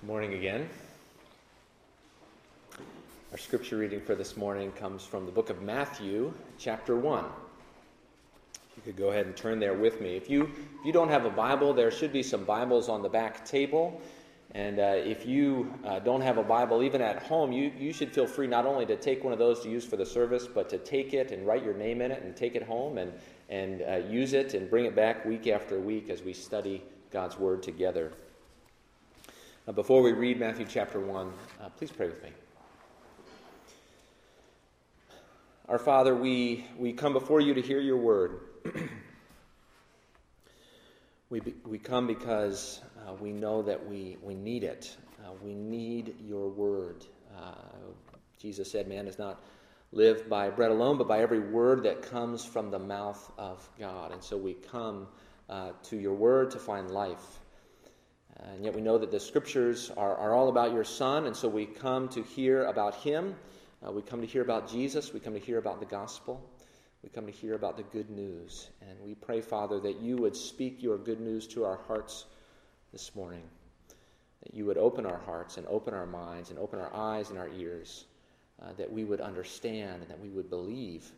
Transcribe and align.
Good 0.00 0.06
morning 0.06 0.32
again. 0.32 0.66
Our 3.32 3.36
scripture 3.36 3.76
reading 3.76 4.00
for 4.00 4.14
this 4.14 4.34
morning 4.34 4.72
comes 4.72 5.04
from 5.04 5.26
the 5.26 5.30
book 5.30 5.50
of 5.50 5.60
Matthew, 5.60 6.32
chapter 6.58 6.96
1. 6.96 7.22
You 8.76 8.82
could 8.82 8.96
go 8.96 9.10
ahead 9.10 9.26
and 9.26 9.36
turn 9.36 9.60
there 9.60 9.74
with 9.74 10.00
me. 10.00 10.16
If 10.16 10.30
you, 10.30 10.44
if 10.44 10.86
you 10.86 10.92
don't 10.94 11.10
have 11.10 11.26
a 11.26 11.30
Bible, 11.30 11.74
there 11.74 11.90
should 11.90 12.14
be 12.14 12.22
some 12.22 12.44
Bibles 12.44 12.88
on 12.88 13.02
the 13.02 13.10
back 13.10 13.44
table. 13.44 14.00
And 14.52 14.78
uh, 14.78 14.94
if 14.96 15.26
you 15.26 15.70
uh, 15.84 15.98
don't 15.98 16.22
have 16.22 16.38
a 16.38 16.42
Bible, 16.42 16.82
even 16.82 17.02
at 17.02 17.22
home, 17.22 17.52
you, 17.52 17.70
you 17.78 17.92
should 17.92 18.10
feel 18.10 18.26
free 18.26 18.46
not 18.46 18.64
only 18.64 18.86
to 18.86 18.96
take 18.96 19.22
one 19.22 19.34
of 19.34 19.38
those 19.38 19.60
to 19.64 19.68
use 19.68 19.84
for 19.84 19.98
the 19.98 20.06
service, 20.06 20.46
but 20.46 20.70
to 20.70 20.78
take 20.78 21.12
it 21.12 21.30
and 21.30 21.46
write 21.46 21.62
your 21.62 21.74
name 21.74 22.00
in 22.00 22.10
it 22.10 22.22
and 22.22 22.34
take 22.34 22.54
it 22.54 22.62
home 22.62 22.96
and, 22.96 23.12
and 23.50 23.82
uh, 23.82 23.96
use 24.08 24.32
it 24.32 24.54
and 24.54 24.70
bring 24.70 24.86
it 24.86 24.96
back 24.96 25.26
week 25.26 25.46
after 25.46 25.78
week 25.78 26.08
as 26.08 26.22
we 26.22 26.32
study 26.32 26.82
God's 27.12 27.38
Word 27.38 27.62
together. 27.62 28.12
Uh, 29.70 29.72
before 29.72 30.02
we 30.02 30.10
read 30.10 30.40
Matthew 30.40 30.66
chapter 30.68 30.98
1, 30.98 31.32
uh, 31.60 31.68
please 31.78 31.92
pray 31.92 32.08
with 32.08 32.20
me. 32.24 32.30
Our 35.68 35.78
Father, 35.78 36.12
we, 36.12 36.66
we 36.76 36.92
come 36.92 37.12
before 37.12 37.40
you 37.40 37.54
to 37.54 37.62
hear 37.62 37.78
your 37.78 37.98
word. 37.98 38.40
we, 41.30 41.40
we 41.64 41.78
come 41.78 42.08
because 42.08 42.80
uh, 43.06 43.14
we 43.14 43.30
know 43.30 43.62
that 43.62 43.88
we, 43.88 44.16
we 44.24 44.34
need 44.34 44.64
it. 44.64 44.96
Uh, 45.24 45.34
we 45.40 45.54
need 45.54 46.16
your 46.20 46.48
word. 46.48 47.04
Uh, 47.38 47.54
Jesus 48.40 48.72
said, 48.72 48.88
Man 48.88 49.04
does 49.04 49.20
not 49.20 49.40
live 49.92 50.28
by 50.28 50.50
bread 50.50 50.72
alone, 50.72 50.98
but 50.98 51.06
by 51.06 51.20
every 51.20 51.38
word 51.38 51.84
that 51.84 52.02
comes 52.02 52.44
from 52.44 52.72
the 52.72 52.80
mouth 52.80 53.30
of 53.38 53.68
God. 53.78 54.10
And 54.10 54.24
so 54.24 54.36
we 54.36 54.54
come 54.54 55.06
uh, 55.48 55.70
to 55.84 55.96
your 55.96 56.14
word 56.14 56.50
to 56.50 56.58
find 56.58 56.90
life. 56.90 57.39
And 58.42 58.64
yet 58.64 58.74
we 58.74 58.80
know 58.80 58.98
that 58.98 59.10
the 59.10 59.20
scriptures 59.20 59.90
are, 59.96 60.16
are 60.16 60.34
all 60.34 60.48
about 60.48 60.72
your 60.72 60.84
Son, 60.84 61.26
and 61.26 61.36
so 61.36 61.48
we 61.48 61.66
come 61.66 62.08
to 62.10 62.22
hear 62.22 62.64
about 62.64 62.94
Him. 62.94 63.34
Uh, 63.86 63.92
we 63.92 64.02
come 64.02 64.20
to 64.20 64.26
hear 64.26 64.42
about 64.42 64.70
Jesus. 64.70 65.12
We 65.12 65.20
come 65.20 65.34
to 65.34 65.40
hear 65.40 65.58
about 65.58 65.80
the 65.80 65.86
gospel. 65.86 66.40
We 67.02 67.08
come 67.08 67.26
to 67.26 67.32
hear 67.32 67.54
about 67.54 67.76
the 67.76 67.82
good 67.82 68.10
news. 68.10 68.68
And 68.82 68.98
we 69.00 69.14
pray, 69.14 69.40
Father, 69.40 69.80
that 69.80 70.00
you 70.00 70.16
would 70.16 70.36
speak 70.36 70.82
your 70.82 70.98
good 70.98 71.20
news 71.20 71.46
to 71.48 71.64
our 71.64 71.80
hearts 71.86 72.26
this 72.92 73.14
morning. 73.14 73.44
That 74.42 74.54
you 74.54 74.66
would 74.66 74.78
open 74.78 75.06
our 75.06 75.18
hearts 75.18 75.56
and 75.56 75.66
open 75.66 75.94
our 75.94 76.06
minds 76.06 76.50
and 76.50 76.58
open 76.58 76.78
our 76.78 76.94
eyes 76.94 77.30
and 77.30 77.38
our 77.38 77.48
ears. 77.48 78.04
Uh, 78.62 78.72
that 78.76 78.92
we 78.92 79.04
would 79.04 79.22
understand 79.22 80.02
and 80.02 80.10
that 80.10 80.20
we 80.20 80.28
would 80.28 80.50
believe 80.50 81.10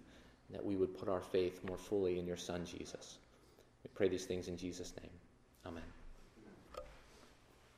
and 0.47 0.57
that 0.57 0.65
we 0.65 0.77
would 0.77 0.97
put 0.97 1.09
our 1.09 1.21
faith 1.21 1.61
more 1.67 1.79
fully 1.79 2.21
in 2.21 2.27
your 2.27 2.37
Son, 2.37 2.65
Jesus. 2.65 3.19
We 3.83 3.91
pray 3.95 4.09
these 4.09 4.27
things 4.27 4.47
in 4.47 4.57
Jesus' 4.57 4.93
name. 5.01 5.11
Amen. 5.67 6.02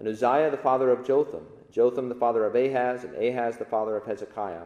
and 0.00 0.08
Uzziah 0.08 0.50
the 0.50 0.56
father 0.56 0.90
of 0.90 1.06
Jotham, 1.06 1.46
Jotham 1.70 2.08
the 2.08 2.14
father 2.14 2.46
of 2.46 2.56
Ahaz, 2.56 3.04
and 3.04 3.14
Ahaz 3.14 3.58
the 3.58 3.66
father 3.66 3.96
of 3.96 4.06
Hezekiah, 4.06 4.64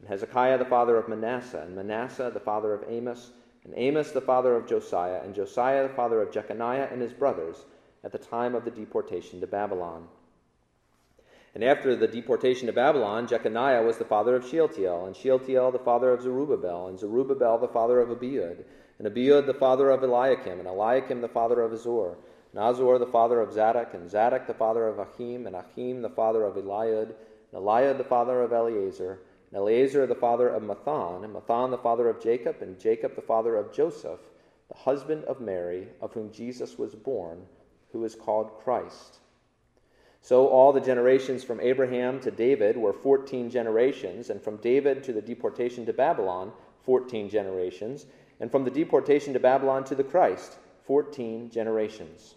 and 0.00 0.08
Hezekiah 0.08 0.58
the 0.58 0.64
father 0.64 0.96
of 0.96 1.08
Manasseh, 1.08 1.62
and 1.62 1.76
Manasseh 1.76 2.32
the 2.34 2.40
father 2.40 2.74
of 2.74 2.84
Amos, 2.88 3.30
and 3.64 3.72
Amos 3.76 4.10
the 4.10 4.20
father 4.20 4.56
of 4.56 4.66
Josiah, 4.66 5.20
and 5.22 5.32
Josiah 5.32 5.86
the 5.86 5.94
father 5.94 6.20
of 6.20 6.32
Jeconiah 6.32 6.88
and 6.90 7.00
his 7.00 7.12
brothers, 7.12 7.64
at 8.02 8.10
the 8.10 8.18
time 8.18 8.56
of 8.56 8.64
the 8.64 8.70
deportation 8.72 9.40
to 9.40 9.46
Babylon. 9.46 10.08
And 11.54 11.62
after 11.62 11.94
the 11.94 12.08
deportation 12.08 12.66
to 12.66 12.72
Babylon, 12.72 13.28
Jeconiah 13.28 13.84
was 13.84 13.98
the 13.98 14.04
father 14.04 14.34
of 14.34 14.44
Shealtiel, 14.44 15.06
and 15.06 15.14
Shealtiel 15.14 15.70
the 15.70 15.78
father 15.78 16.10
of 16.10 16.20
Zerubbabel, 16.20 16.88
and 16.88 16.98
Zerubbabel 16.98 17.58
the 17.58 17.68
father 17.68 18.00
of 18.00 18.08
Abiud, 18.08 18.64
and 18.98 19.06
Abiud 19.06 19.46
the 19.46 19.54
father 19.54 19.90
of 19.90 20.02
Eliakim, 20.02 20.58
and 20.58 20.66
Eliakim 20.66 21.20
the 21.20 21.28
father 21.28 21.60
of 21.60 21.72
Azor, 21.72 22.16
and 22.54 22.62
Azor 22.62 22.98
the 23.00 23.06
father 23.06 23.40
of 23.40 23.52
Zadok, 23.52 23.94
and 23.94 24.08
Zadok 24.08 24.46
the 24.46 24.54
father 24.54 24.86
of 24.86 25.00
Achim, 25.00 25.48
and 25.48 25.56
Achim 25.56 26.02
the 26.02 26.08
father 26.08 26.44
of 26.44 26.54
Eliud, 26.54 27.12
and 27.52 27.60
Eliud 27.60 27.98
the 27.98 28.04
father 28.04 28.42
of 28.42 28.52
Eleazar, 28.52 29.18
and 29.50 29.58
Eleazar 29.58 30.06
the 30.06 30.14
father 30.14 30.48
of 30.48 30.62
Matthan, 30.62 31.24
and 31.24 31.34
Matthan 31.34 31.72
the 31.72 31.78
father 31.78 32.08
of 32.08 32.22
Jacob, 32.22 32.62
and 32.62 32.78
Jacob 32.78 33.16
the 33.16 33.22
father 33.22 33.56
of 33.56 33.72
Joseph, 33.72 34.20
the 34.68 34.78
husband 34.78 35.24
of 35.24 35.40
Mary, 35.40 35.88
of 36.00 36.12
whom 36.12 36.30
Jesus 36.30 36.78
was 36.78 36.94
born, 36.94 37.44
who 37.90 38.04
is 38.04 38.14
called 38.14 38.56
Christ. 38.62 39.18
So 40.20 40.46
all 40.46 40.72
the 40.72 40.80
generations 40.80 41.42
from 41.42 41.60
Abraham 41.60 42.20
to 42.20 42.30
David 42.30 42.76
were 42.76 42.92
14 42.92 43.50
generations, 43.50 44.30
and 44.30 44.40
from 44.40 44.58
David 44.58 45.02
to 45.02 45.12
the 45.12 45.20
deportation 45.20 45.84
to 45.86 45.92
Babylon, 45.92 46.52
14 46.84 47.28
generations, 47.28 48.06
and 48.38 48.48
from 48.48 48.62
the 48.62 48.70
deportation 48.70 49.32
to 49.32 49.40
Babylon 49.40 49.82
to 49.86 49.96
the 49.96 50.04
Christ, 50.04 50.56
14 50.86 51.50
generations. 51.50 52.36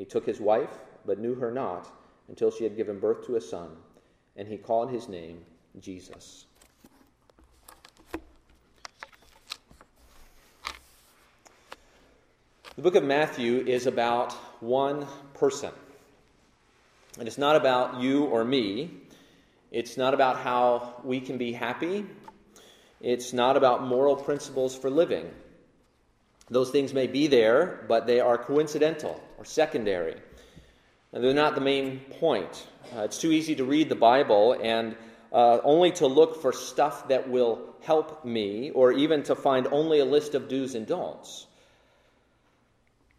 He 0.00 0.06
took 0.06 0.24
his 0.24 0.40
wife, 0.40 0.70
but 1.04 1.18
knew 1.18 1.34
her 1.34 1.50
not 1.50 1.86
until 2.28 2.50
she 2.50 2.64
had 2.64 2.74
given 2.74 2.98
birth 2.98 3.26
to 3.26 3.36
a 3.36 3.40
son, 3.40 3.68
and 4.34 4.48
he 4.48 4.56
called 4.56 4.90
his 4.90 5.10
name 5.10 5.44
Jesus. 5.78 6.46
The 12.76 12.82
book 12.82 12.94
of 12.94 13.04
Matthew 13.04 13.58
is 13.58 13.86
about 13.86 14.32
one 14.60 15.06
person. 15.34 15.72
And 17.18 17.28
it's 17.28 17.36
not 17.36 17.56
about 17.56 18.00
you 18.00 18.24
or 18.24 18.42
me. 18.42 19.02
It's 19.70 19.98
not 19.98 20.14
about 20.14 20.38
how 20.38 20.94
we 21.04 21.20
can 21.20 21.36
be 21.36 21.52
happy. 21.52 22.06
It's 23.02 23.34
not 23.34 23.58
about 23.58 23.84
moral 23.84 24.16
principles 24.16 24.74
for 24.74 24.88
living. 24.88 25.30
Those 26.50 26.70
things 26.70 26.92
may 26.92 27.06
be 27.06 27.28
there, 27.28 27.84
but 27.88 28.06
they 28.06 28.18
are 28.18 28.36
coincidental 28.36 29.22
or 29.38 29.44
secondary. 29.44 30.16
And 31.12 31.22
they're 31.22 31.32
not 31.32 31.54
the 31.54 31.60
main 31.60 32.00
point. 32.18 32.66
Uh, 32.94 33.02
it's 33.02 33.18
too 33.18 33.30
easy 33.30 33.54
to 33.54 33.64
read 33.64 33.88
the 33.88 33.94
Bible 33.94 34.56
and 34.60 34.96
uh, 35.32 35.58
only 35.62 35.92
to 35.92 36.06
look 36.08 36.42
for 36.42 36.52
stuff 36.52 37.06
that 37.08 37.28
will 37.28 37.76
help 37.82 38.24
me, 38.24 38.70
or 38.70 38.92
even 38.92 39.22
to 39.22 39.34
find 39.34 39.66
only 39.68 40.00
a 40.00 40.04
list 40.04 40.34
of 40.34 40.48
do's 40.48 40.74
and 40.74 40.86
don'ts. 40.86 41.46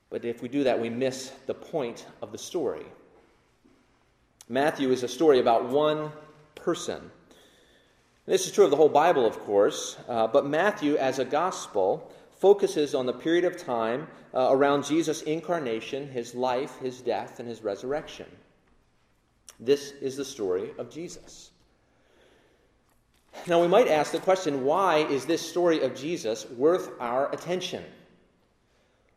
But 0.09 0.25
if 0.25 0.41
we 0.41 0.49
do 0.49 0.65
that, 0.65 0.79
we 0.79 0.89
miss 0.89 1.31
the 1.47 1.53
point 1.53 2.05
of 2.21 2.33
the 2.33 2.37
story. 2.37 2.85
Matthew 4.49 4.91
is 4.91 5.03
a 5.03 5.07
story 5.07 5.39
about 5.39 5.69
one 5.69 6.11
person. 6.53 7.09
This 8.25 8.45
is 8.45 8.51
true 8.51 8.65
of 8.65 8.71
the 8.71 8.77
whole 8.77 8.89
Bible, 8.89 9.25
of 9.25 9.39
course, 9.39 9.97
uh, 10.09 10.27
but 10.27 10.45
Matthew, 10.45 10.97
as 10.97 11.17
a 11.17 11.25
gospel, 11.25 12.11
focuses 12.41 12.95
on 12.95 13.05
the 13.05 13.13
period 13.13 13.45
of 13.45 13.55
time 13.55 14.07
uh, 14.33 14.47
around 14.49 14.83
Jesus' 14.83 15.21
incarnation, 15.21 16.09
his 16.09 16.33
life, 16.33 16.79
his 16.79 16.99
death, 16.99 17.39
and 17.39 17.47
his 17.47 17.61
resurrection. 17.61 18.25
This 19.59 19.91
is 20.01 20.17
the 20.17 20.25
story 20.25 20.71
of 20.79 20.89
Jesus. 20.89 21.51
Now, 23.45 23.61
we 23.61 23.67
might 23.67 23.87
ask 23.87 24.11
the 24.11 24.19
question 24.19 24.65
why 24.65 24.97
is 24.97 25.27
this 25.27 25.47
story 25.47 25.81
of 25.81 25.95
Jesus 25.95 26.49
worth 26.49 26.89
our 26.99 27.31
attention? 27.31 27.83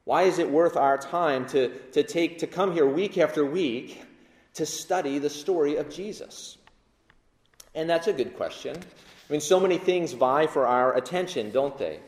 Why 0.05 0.25
is 0.25 0.39
it 0.39 0.51
worth 0.51 0.77
our 0.77 0.99
time 0.99 1.47
to, 1.47 1.71
to, 1.93 2.03
take, 2.03 2.39
to 2.41 2.47
come 2.47 2.73
here 2.73 2.87
week 2.87 3.17
after 3.17 3.47
week 3.47 4.03
to 4.53 4.67
study 4.67 5.19
the 5.19 5.31
story 5.31 5.77
of 5.77 5.89
Jesus? 5.89 6.59
And 7.75 7.89
that's 7.89 8.07
a 8.07 8.13
good 8.13 8.37
question. 8.37 8.77
I 8.77 9.33
mean, 9.33 9.41
so 9.41 9.59
many 9.59 9.79
things 9.79 10.13
vie 10.13 10.47
for 10.47 10.67
our 10.67 10.95
attention, 10.95 11.51
don't 11.51 11.79
they? 11.79 12.01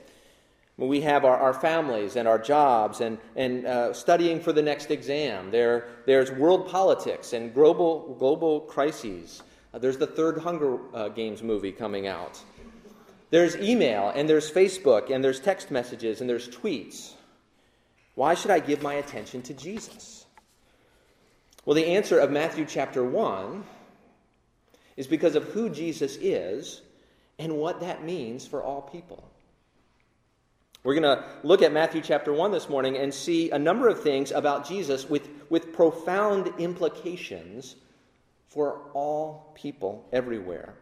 We 0.78 1.00
have 1.00 1.25
our, 1.25 1.37
our 1.37 1.55
families 1.55 2.17
and 2.17 2.28
our 2.28 2.38
jobs 2.38 3.00
and, 3.00 3.17
and 3.34 3.67
uh, 3.67 3.93
studying 3.94 4.40
for 4.40 4.52
the 4.52 4.61
next 4.61 4.90
exam. 4.90 5.50
There, 5.50 5.88
there's 6.05 6.31
world 6.31 6.69
politics 6.69 7.32
and 7.32 7.55
global, 7.55 8.14
global 8.19 8.61
crises. 8.61 9.43
Uh, 9.73 9.78
there's 9.78 9.96
the 9.96 10.06
third 10.06 10.38
Hunger 10.38 10.78
uh, 10.94 11.08
Games 11.08 11.43
movie 11.43 11.73
coming 11.73 12.06
out. 12.06 12.38
There's 13.31 13.56
email 13.56 14.12
and 14.14 14.28
there's 14.28 14.50
Facebook 14.50 15.11
and 15.11 15.25
there's 15.25 15.40
text 15.40 15.70
messages 15.70 16.20
and 16.20 16.28
there's 16.28 16.49
tweets. 16.49 17.14
Why 18.14 18.34
should 18.34 18.50
I 18.50 18.61
give 18.61 18.82
my 18.82 18.94
attention 18.94 19.43
to 19.43 19.55
Jesus? 19.55 20.26
Well, 21.64 21.75
the 21.75 21.87
answer 21.87 22.19
of 22.19 22.31
Matthew 22.31 22.67
chapter 22.67 23.02
1 23.02 23.64
is 24.96 25.06
because 25.06 25.37
of 25.37 25.44
who 25.44 25.70
Jesus 25.70 26.17
is 26.20 26.82
and 27.38 27.56
what 27.56 27.81
that 27.81 28.05
means 28.05 28.46
for 28.46 28.62
all 28.62 28.82
people. 28.82 29.25
We're 30.86 30.94
going 30.94 31.18
to 31.18 31.24
look 31.42 31.62
at 31.62 31.72
Matthew 31.72 32.00
chapter 32.00 32.32
1 32.32 32.52
this 32.52 32.68
morning 32.68 32.96
and 32.96 33.12
see 33.12 33.50
a 33.50 33.58
number 33.58 33.88
of 33.88 34.04
things 34.04 34.30
about 34.30 34.68
Jesus 34.68 35.10
with, 35.10 35.28
with 35.50 35.72
profound 35.72 36.52
implications 36.58 37.74
for 38.46 38.82
all 38.94 39.52
people 39.56 40.06
everywhere. 40.12 40.76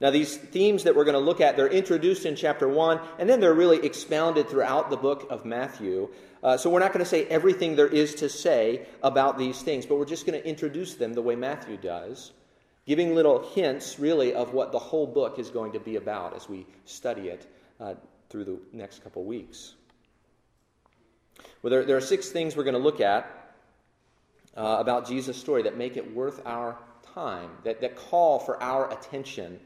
Now, 0.00 0.10
these 0.10 0.36
themes 0.36 0.82
that 0.82 0.96
we're 0.96 1.04
going 1.04 1.14
to 1.14 1.20
look 1.20 1.40
at, 1.40 1.56
they're 1.56 1.68
introduced 1.68 2.26
in 2.26 2.34
chapter 2.34 2.66
1, 2.66 2.98
and 3.20 3.30
then 3.30 3.38
they're 3.38 3.54
really 3.54 3.86
expounded 3.86 4.48
throughout 4.48 4.90
the 4.90 4.96
book 4.96 5.28
of 5.30 5.44
Matthew. 5.44 6.08
Uh, 6.42 6.56
so 6.56 6.68
we're 6.68 6.80
not 6.80 6.92
going 6.92 7.04
to 7.04 7.08
say 7.08 7.24
everything 7.26 7.76
there 7.76 7.86
is 7.86 8.16
to 8.16 8.28
say 8.28 8.84
about 9.00 9.38
these 9.38 9.62
things, 9.62 9.86
but 9.86 9.96
we're 9.96 10.06
just 10.06 10.26
going 10.26 10.42
to 10.42 10.44
introduce 10.44 10.96
them 10.96 11.14
the 11.14 11.22
way 11.22 11.36
Matthew 11.36 11.76
does, 11.76 12.32
giving 12.84 13.14
little 13.14 13.48
hints, 13.50 14.00
really, 14.00 14.34
of 14.34 14.54
what 14.54 14.72
the 14.72 14.80
whole 14.80 15.06
book 15.06 15.38
is 15.38 15.50
going 15.50 15.70
to 15.70 15.80
be 15.80 15.94
about 15.94 16.34
as 16.34 16.48
we 16.48 16.66
study 16.84 17.28
it 17.28 17.48
uh, 17.78 17.94
through 18.36 18.44
the 18.44 18.76
next 18.76 19.02
couple 19.02 19.24
weeks. 19.24 19.72
Well, 21.62 21.70
there, 21.70 21.86
there 21.86 21.96
are 21.96 22.02
six 22.02 22.28
things 22.28 22.54
we're 22.54 22.64
going 22.64 22.74
to 22.74 22.78
look 22.78 23.00
at 23.00 23.54
uh, 24.54 24.76
about 24.78 25.08
Jesus' 25.08 25.38
story 25.38 25.62
that 25.62 25.78
make 25.78 25.96
it 25.96 26.14
worth 26.14 26.42
our 26.44 26.76
time, 27.14 27.48
that, 27.64 27.80
that 27.80 27.96
call 27.96 28.38
for 28.38 28.62
our 28.62 28.92
attention. 28.92 29.58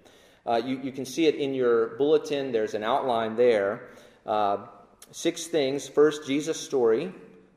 Uh, 0.46 0.62
you, 0.64 0.78
you 0.84 0.92
can 0.92 1.04
see 1.04 1.26
it 1.26 1.34
in 1.34 1.52
your 1.52 1.96
bulletin, 1.96 2.52
there's 2.52 2.74
an 2.74 2.84
outline 2.84 3.34
there. 3.34 3.88
Uh, 4.24 4.58
six 5.10 5.48
things. 5.48 5.88
First, 5.88 6.24
Jesus' 6.24 6.60
story, 6.60 7.12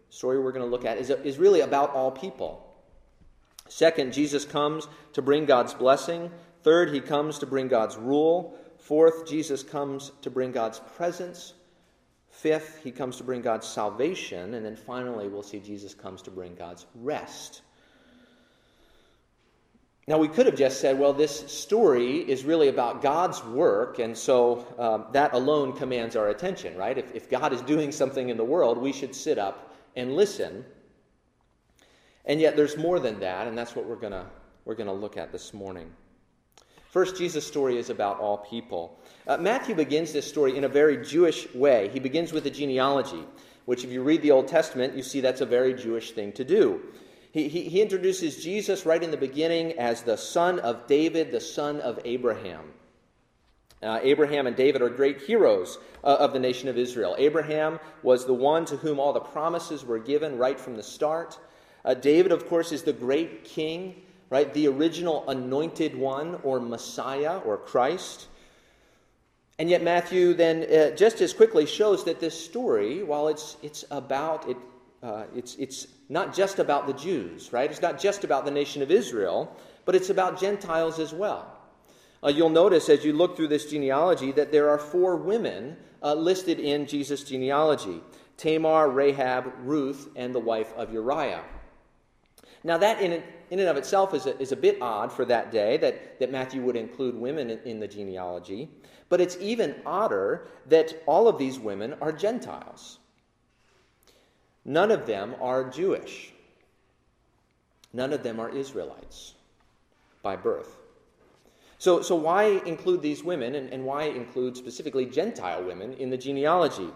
story 0.09 0.39
we're 0.39 0.51
going 0.51 0.65
to 0.65 0.71
look 0.71 0.83
at, 0.83 0.97
is, 0.97 1.11
is 1.11 1.37
really 1.37 1.59
about 1.59 1.91
all 1.91 2.09
people. 2.09 2.73
Second, 3.69 4.13
Jesus 4.13 4.45
comes 4.45 4.87
to 5.13 5.21
bring 5.21 5.45
God's 5.45 5.75
blessing. 5.75 6.31
Third, 6.63 6.91
he 6.91 7.01
comes 7.01 7.37
to 7.37 7.45
bring 7.45 7.67
God's 7.67 7.97
rule. 7.97 8.57
Fourth, 8.83 9.25
Jesus 9.25 9.63
comes 9.63 10.11
to 10.23 10.29
bring 10.29 10.51
God's 10.51 10.81
presence. 10.97 11.53
Fifth, 12.29 12.81
he 12.83 12.91
comes 12.91 13.15
to 13.15 13.23
bring 13.23 13.41
God's 13.41 13.65
salvation. 13.65 14.55
And 14.55 14.65
then 14.65 14.75
finally, 14.75 15.29
we'll 15.29 15.41
see 15.41 15.61
Jesus 15.61 15.93
comes 15.93 16.21
to 16.23 16.31
bring 16.31 16.53
God's 16.53 16.85
rest. 16.95 17.61
Now, 20.05 20.17
we 20.17 20.27
could 20.27 20.47
have 20.47 20.57
just 20.57 20.81
said, 20.81 20.99
well, 20.99 21.13
this 21.13 21.49
story 21.49 22.29
is 22.29 22.43
really 22.43 22.67
about 22.67 23.01
God's 23.01 23.41
work, 23.45 23.99
and 23.99 24.17
so 24.17 24.67
um, 24.77 25.05
that 25.13 25.33
alone 25.33 25.71
commands 25.71 26.17
our 26.17 26.27
attention, 26.27 26.75
right? 26.75 26.97
If, 26.97 27.15
if 27.15 27.29
God 27.29 27.53
is 27.53 27.61
doing 27.61 27.89
something 27.89 28.27
in 28.27 28.35
the 28.35 28.43
world, 28.43 28.77
we 28.77 28.91
should 28.91 29.15
sit 29.15 29.37
up 29.37 29.73
and 29.95 30.13
listen. 30.13 30.65
And 32.25 32.41
yet, 32.41 32.57
there's 32.57 32.75
more 32.75 32.99
than 32.99 33.21
that, 33.21 33.47
and 33.47 33.57
that's 33.57 33.77
what 33.77 33.85
we're 33.85 33.95
going 33.95 34.11
to 34.11 34.25
we're 34.65 34.75
going 34.75 34.87
to 34.87 34.93
look 34.93 35.15
at 35.15 35.31
this 35.31 35.53
morning. 35.53 35.89
First, 36.93 37.17
Jesus' 37.17 37.47
story 37.47 37.79
is 37.79 37.89
about 37.89 38.19
all 38.19 38.37
people. 38.37 38.99
Uh, 39.25 39.37
Matthew 39.37 39.73
begins 39.73 40.13
this 40.13 40.27
story 40.27 40.55
in 40.55 40.63
a 40.63 40.69
very 40.69 41.03
Jewish 41.03 41.51
way. 41.55 41.89
He 41.91 41.99
begins 41.99 42.31
with 42.31 42.45
a 42.45 42.51
genealogy, 42.51 43.23
which, 43.65 43.83
if 43.83 43.91
you 43.91 44.03
read 44.03 44.21
the 44.21 44.29
Old 44.29 44.47
Testament, 44.47 44.95
you 44.95 45.01
see 45.01 45.19
that's 45.19 45.41
a 45.41 45.45
very 45.47 45.73
Jewish 45.73 46.11
thing 46.11 46.33
to 46.33 46.43
do. 46.43 46.81
He, 47.31 47.47
he, 47.47 47.63
he 47.63 47.81
introduces 47.81 48.43
Jesus 48.43 48.85
right 48.85 49.01
in 49.01 49.09
the 49.09 49.17
beginning 49.17 49.71
as 49.79 50.03
the 50.03 50.15
son 50.15 50.59
of 50.59 50.85
David, 50.85 51.31
the 51.31 51.41
son 51.41 51.81
of 51.81 51.99
Abraham. 52.05 52.71
Uh, 53.81 53.99
Abraham 54.03 54.45
and 54.45 54.55
David 54.55 54.83
are 54.83 54.89
great 54.89 55.19
heroes 55.19 55.79
uh, 56.03 56.17
of 56.19 56.31
the 56.31 56.39
nation 56.39 56.69
of 56.69 56.77
Israel. 56.77 57.15
Abraham 57.17 57.79
was 58.03 58.27
the 58.27 58.35
one 58.35 58.65
to 58.65 58.77
whom 58.77 58.99
all 58.99 59.13
the 59.13 59.19
promises 59.19 59.83
were 59.83 59.97
given 59.97 60.37
right 60.37 60.59
from 60.59 60.75
the 60.75 60.83
start. 60.83 61.39
Uh, 61.83 61.95
David, 61.95 62.31
of 62.31 62.47
course, 62.47 62.71
is 62.71 62.83
the 62.83 62.93
great 62.93 63.45
king 63.45 64.03
right? 64.29 64.53
The 64.53 64.67
original 64.67 65.29
anointed 65.29 65.95
one 65.95 66.39
or 66.43 66.59
Messiah 66.59 67.39
or 67.39 67.57
Christ. 67.57 68.27
And 69.59 69.69
yet, 69.69 69.83
Matthew 69.83 70.33
then 70.33 70.63
uh, 70.63 70.95
just 70.95 71.21
as 71.21 71.33
quickly 71.33 71.65
shows 71.65 72.05
that 72.05 72.19
this 72.19 72.33
story, 72.33 73.03
while 73.03 73.27
it's, 73.27 73.57
it's 73.61 73.85
about, 73.91 74.49
it, 74.49 74.57
uh, 75.01 75.25
it's, 75.35 75.55
it's 75.55 75.87
not 76.09 76.35
just 76.35 76.59
about 76.59 76.87
the 76.87 76.93
Jews, 76.93 77.53
right? 77.53 77.69
It's 77.69 77.81
not 77.81 77.99
just 77.99 78.23
about 78.23 78.45
the 78.45 78.51
nation 78.51 78.81
of 78.81 78.89
Israel, 78.89 79.55
but 79.85 79.95
it's 79.95 80.09
about 80.09 80.39
Gentiles 80.39 80.99
as 80.99 81.13
well. 81.13 81.59
Uh, 82.23 82.29
you'll 82.29 82.49
notice 82.49 82.89
as 82.89 83.03
you 83.03 83.13
look 83.13 83.35
through 83.35 83.49
this 83.49 83.69
genealogy 83.69 84.31
that 84.31 84.51
there 84.51 84.69
are 84.69 84.77
four 84.77 85.17
women 85.17 85.75
uh, 86.01 86.13
listed 86.13 86.59
in 86.59 86.85
Jesus' 86.87 87.23
genealogy 87.23 88.01
Tamar, 88.37 88.89
Rahab, 88.89 89.53
Ruth, 89.59 90.09
and 90.15 90.33
the 90.33 90.39
wife 90.39 90.73
of 90.75 90.91
Uriah. 90.91 91.43
Now, 92.63 92.77
that 92.77 93.01
in, 93.01 93.21
in 93.53 93.59
and 93.59 93.69
of 93.69 93.77
itself 93.77 94.15
is 94.15 94.25
a, 94.25 94.35
is 94.39 94.51
a 94.51 94.55
bit 94.55 94.81
odd 94.81 95.11
for 95.11 95.25
that 95.25 95.51
day 95.51 95.77
that, 95.77 96.19
that 96.19 96.31
Matthew 96.31 96.63
would 96.63 96.75
include 96.75 97.13
women 97.13 97.51
in, 97.51 97.59
in 97.59 97.79
the 97.79 97.87
genealogy, 97.87 98.67
but 99.09 99.21
it's 99.21 99.37
even 99.39 99.75
odder 99.85 100.47
that 100.69 101.03
all 101.05 101.27
of 101.27 101.37
these 101.37 101.59
women 101.59 101.93
are 102.01 102.11
Gentiles. 102.11 102.97
None 104.65 104.89
of 104.89 105.05
them 105.05 105.35
are 105.39 105.69
Jewish, 105.69 106.33
none 107.93 108.11
of 108.11 108.23
them 108.23 108.39
are 108.39 108.49
Israelites 108.49 109.35
by 110.23 110.35
birth. 110.35 110.79
So, 111.77 112.01
so 112.01 112.15
why 112.15 112.45
include 112.65 113.03
these 113.03 113.23
women 113.23 113.53
and, 113.53 113.71
and 113.71 113.85
why 113.85 114.05
include 114.05 114.57
specifically 114.57 115.05
Gentile 115.05 115.63
women 115.63 115.93
in 115.93 116.09
the 116.09 116.17
genealogy? 116.17 116.89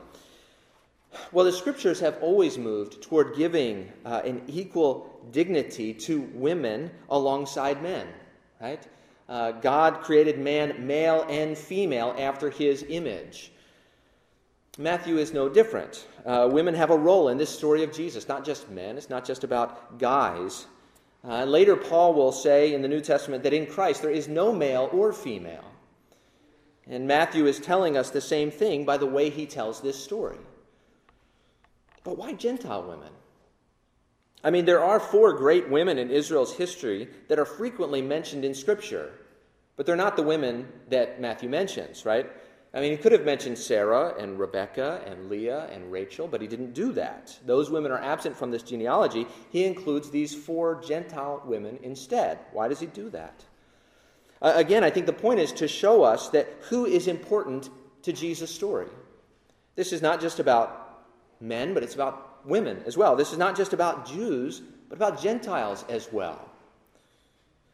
Well, 1.32 1.46
the 1.46 1.52
scriptures 1.52 2.00
have 2.00 2.18
always 2.22 2.58
moved 2.58 3.02
toward 3.02 3.36
giving 3.36 3.92
uh, 4.06 4.22
an 4.26 4.42
equal 4.48 5.17
dignity 5.32 5.94
to 5.94 6.22
women 6.34 6.92
alongside 7.10 7.82
men, 7.82 8.08
right? 8.62 8.88
Uh, 9.30 9.52
God 9.52 10.02
created 10.02 10.40
man 10.40 10.86
male 10.86 11.26
and 11.30 11.58
female 11.58 12.16
after 12.18 12.50
his 12.50 12.86
image. 12.88 13.52
Matthew 14.78 15.18
is 15.18 15.34
no 15.34 15.50
different. 15.50 16.08
Uh, 16.26 16.48
women 16.52 16.76
have 16.76 16.92
a 16.92 16.98
role 16.98 17.30
in 17.30 17.38
this 17.38 17.50
story 17.50 17.84
of 17.84 17.92
Jesus, 17.92 18.28
not 18.28 18.46
just 18.46 18.70
men, 18.70 18.98
it's 18.98 19.10
not 19.10 19.26
just 19.26 19.44
about 19.44 19.98
guys. 19.98 20.68
Uh, 21.28 21.44
later, 21.44 21.76
Paul 21.76 22.14
will 22.14 22.32
say 22.32 22.74
in 22.74 22.82
the 22.82 22.88
New 22.88 23.02
Testament 23.02 23.44
that 23.44 23.54
in 23.54 23.66
Christ 23.66 24.02
there 24.02 24.12
is 24.12 24.28
no 24.28 24.54
male 24.54 24.90
or 24.94 25.12
female. 25.12 25.66
And 26.90 27.08
Matthew 27.08 27.48
is 27.48 27.60
telling 27.60 27.98
us 27.98 28.12
the 28.12 28.22
same 28.22 28.50
thing 28.50 28.86
by 28.86 28.98
the 28.98 29.06
way 29.06 29.30
he 29.30 29.46
tells 29.46 29.82
this 29.82 30.02
story. 30.02 30.38
But 32.04 32.18
why 32.18 32.34
Gentile 32.34 32.84
women? 32.84 33.12
I 34.48 34.50
mean, 34.50 34.64
there 34.64 34.82
are 34.82 34.98
four 34.98 35.34
great 35.34 35.68
women 35.68 35.98
in 35.98 36.10
Israel's 36.10 36.54
history 36.54 37.10
that 37.28 37.38
are 37.38 37.44
frequently 37.44 38.02
mentioned 38.02 38.46
in 38.46 38.54
Scripture, 38.54 39.12
but 39.76 39.86
they're 39.86 39.98
not 39.98 40.16
the 40.16 40.24
women 40.24 40.70
that 40.88 41.20
Matthew 41.20 41.50
mentions, 41.50 42.06
right? 42.06 42.32
I 42.74 42.80
mean, 42.80 42.92
he 42.92 42.98
could 42.98 43.12
have 43.12 43.26
mentioned 43.26 43.58
Sarah 43.58 44.16
and 44.18 44.40
Rebecca 44.40 45.02
and 45.06 45.30
Leah 45.30 45.68
and 45.70 45.92
Rachel, 45.92 46.30
but 46.30 46.40
he 46.40 46.48
didn't 46.48 46.74
do 46.74 46.94
that. 46.94 47.38
Those 47.46 47.70
women 47.70 47.92
are 47.92 48.02
absent 48.02 48.38
from 48.38 48.50
this 48.50 48.64
genealogy. 48.64 49.28
He 49.50 49.66
includes 49.66 50.12
these 50.12 50.34
four 50.34 50.82
Gentile 50.82 51.42
women 51.44 51.78
instead. 51.84 52.40
Why 52.54 52.70
does 52.70 52.80
he 52.80 52.86
do 52.86 53.10
that? 53.10 53.44
Uh, 54.42 54.54
again, 54.56 54.82
I 54.82 54.90
think 54.92 55.08
the 55.08 55.12
point 55.12 55.42
is 55.42 55.52
to 55.52 55.68
show 55.68 56.04
us 56.04 56.30
that 56.30 56.48
who 56.70 56.86
is 56.86 57.10
important 57.10 57.70
to 58.04 58.14
Jesus' 58.14 58.56
story. 58.56 58.88
This 59.76 59.92
is 59.92 60.02
not 60.02 60.22
just 60.22 60.40
about 60.40 61.04
men, 61.42 61.74
but 61.74 61.84
it's 61.84 61.96
about 61.96 62.27
women 62.48 62.82
as 62.86 62.98
well. 62.98 63.16
This 63.16 63.32
is 63.32 63.38
not 63.38 63.56
just 63.56 63.74
about 63.74 64.08
Jews, 64.08 64.62
but 64.90 64.96
about 64.96 65.22
Gentiles 65.22 65.86
as 65.90 66.12
well. 66.12 66.50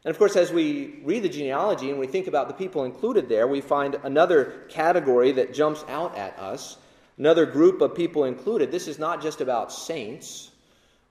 And 0.06 0.12
of 0.12 0.18
course, 0.18 0.36
as 0.36 0.52
we 0.52 1.00
read 1.04 1.24
the 1.24 1.30
genealogy 1.30 1.90
and 1.90 2.00
we 2.00 2.08
think 2.08 2.28
about 2.28 2.50
the 2.50 2.54
people 2.54 2.84
included 2.84 3.30
there, 3.30 3.48
we 3.48 3.62
find 3.62 3.96
another 4.04 4.66
category 4.68 5.32
that 5.34 5.54
jumps 5.54 5.86
out 5.88 6.18
at 6.18 6.38
us, 6.38 6.78
another 7.18 7.46
group 7.46 7.80
of 7.80 7.96
people 7.96 8.26
included. 8.26 8.70
This 8.70 8.90
is 8.90 9.00
not 9.00 9.22
just 9.22 9.40
about 9.40 9.72
saints, 9.72 10.52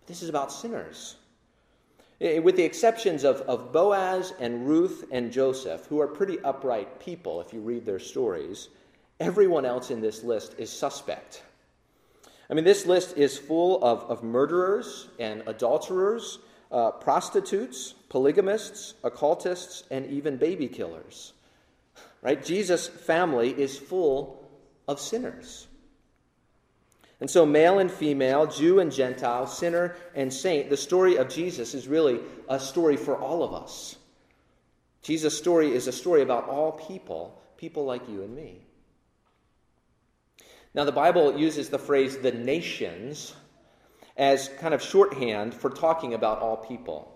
this 0.06 0.22
is 0.22 0.28
about 0.28 0.52
sinners. 0.52 1.16
Eh, 2.20 2.36
eh, 2.36 2.38
with 2.38 2.56
the 2.56 2.64
exceptions 2.64 3.24
of, 3.24 3.40
of 3.42 3.72
Boaz 3.72 4.34
and 4.38 4.68
Ruth 4.68 5.06
and 5.10 5.32
Joseph, 5.32 5.86
who 5.86 6.00
are 6.00 6.08
pretty 6.08 6.38
upright 6.40 7.00
people 7.00 7.40
if 7.40 7.52
you 7.52 7.60
read 7.60 7.86
their 7.86 7.98
stories, 7.98 8.68
everyone 9.20 9.64
else 9.64 9.90
in 9.90 10.02
this 10.02 10.22
list 10.22 10.54
is 10.58 10.70
suspect. 10.70 11.42
I 12.50 12.54
mean, 12.54 12.64
this 12.64 12.86
list 12.86 13.16
is 13.16 13.38
full 13.38 13.82
of, 13.82 14.02
of 14.10 14.22
murderers 14.22 15.08
and 15.18 15.42
adulterers, 15.46 16.38
uh, 16.70 16.90
prostitutes, 16.90 17.94
polygamists, 18.08 18.94
occultists, 19.04 19.84
and 19.90 20.06
even 20.06 20.36
baby 20.36 20.68
killers. 20.68 21.32
Right? 22.20 22.42
Jesus' 22.42 22.88
family 22.88 23.50
is 23.50 23.78
full 23.78 24.48
of 24.88 25.00
sinners. 25.00 25.66
And 27.20 27.30
so, 27.30 27.46
male 27.46 27.78
and 27.78 27.90
female, 27.90 28.46
Jew 28.46 28.80
and 28.80 28.90
Gentile, 28.90 29.46
sinner 29.46 29.94
and 30.14 30.32
saint, 30.32 30.70
the 30.70 30.76
story 30.76 31.16
of 31.16 31.28
Jesus 31.28 31.72
is 31.72 31.86
really 31.86 32.18
a 32.48 32.58
story 32.58 32.96
for 32.96 33.16
all 33.16 33.44
of 33.44 33.54
us. 33.54 33.96
Jesus' 35.02 35.38
story 35.38 35.72
is 35.72 35.86
a 35.86 35.92
story 35.92 36.22
about 36.22 36.48
all 36.48 36.72
people, 36.72 37.40
people 37.56 37.84
like 37.84 38.08
you 38.08 38.22
and 38.22 38.34
me. 38.34 38.62
Now, 40.74 40.84
the 40.84 40.92
Bible 40.92 41.38
uses 41.38 41.68
the 41.68 41.78
phrase 41.78 42.18
the 42.18 42.32
nations 42.32 43.34
as 44.16 44.48
kind 44.58 44.74
of 44.74 44.82
shorthand 44.82 45.54
for 45.54 45.70
talking 45.70 46.14
about 46.14 46.40
all 46.40 46.56
people. 46.56 47.08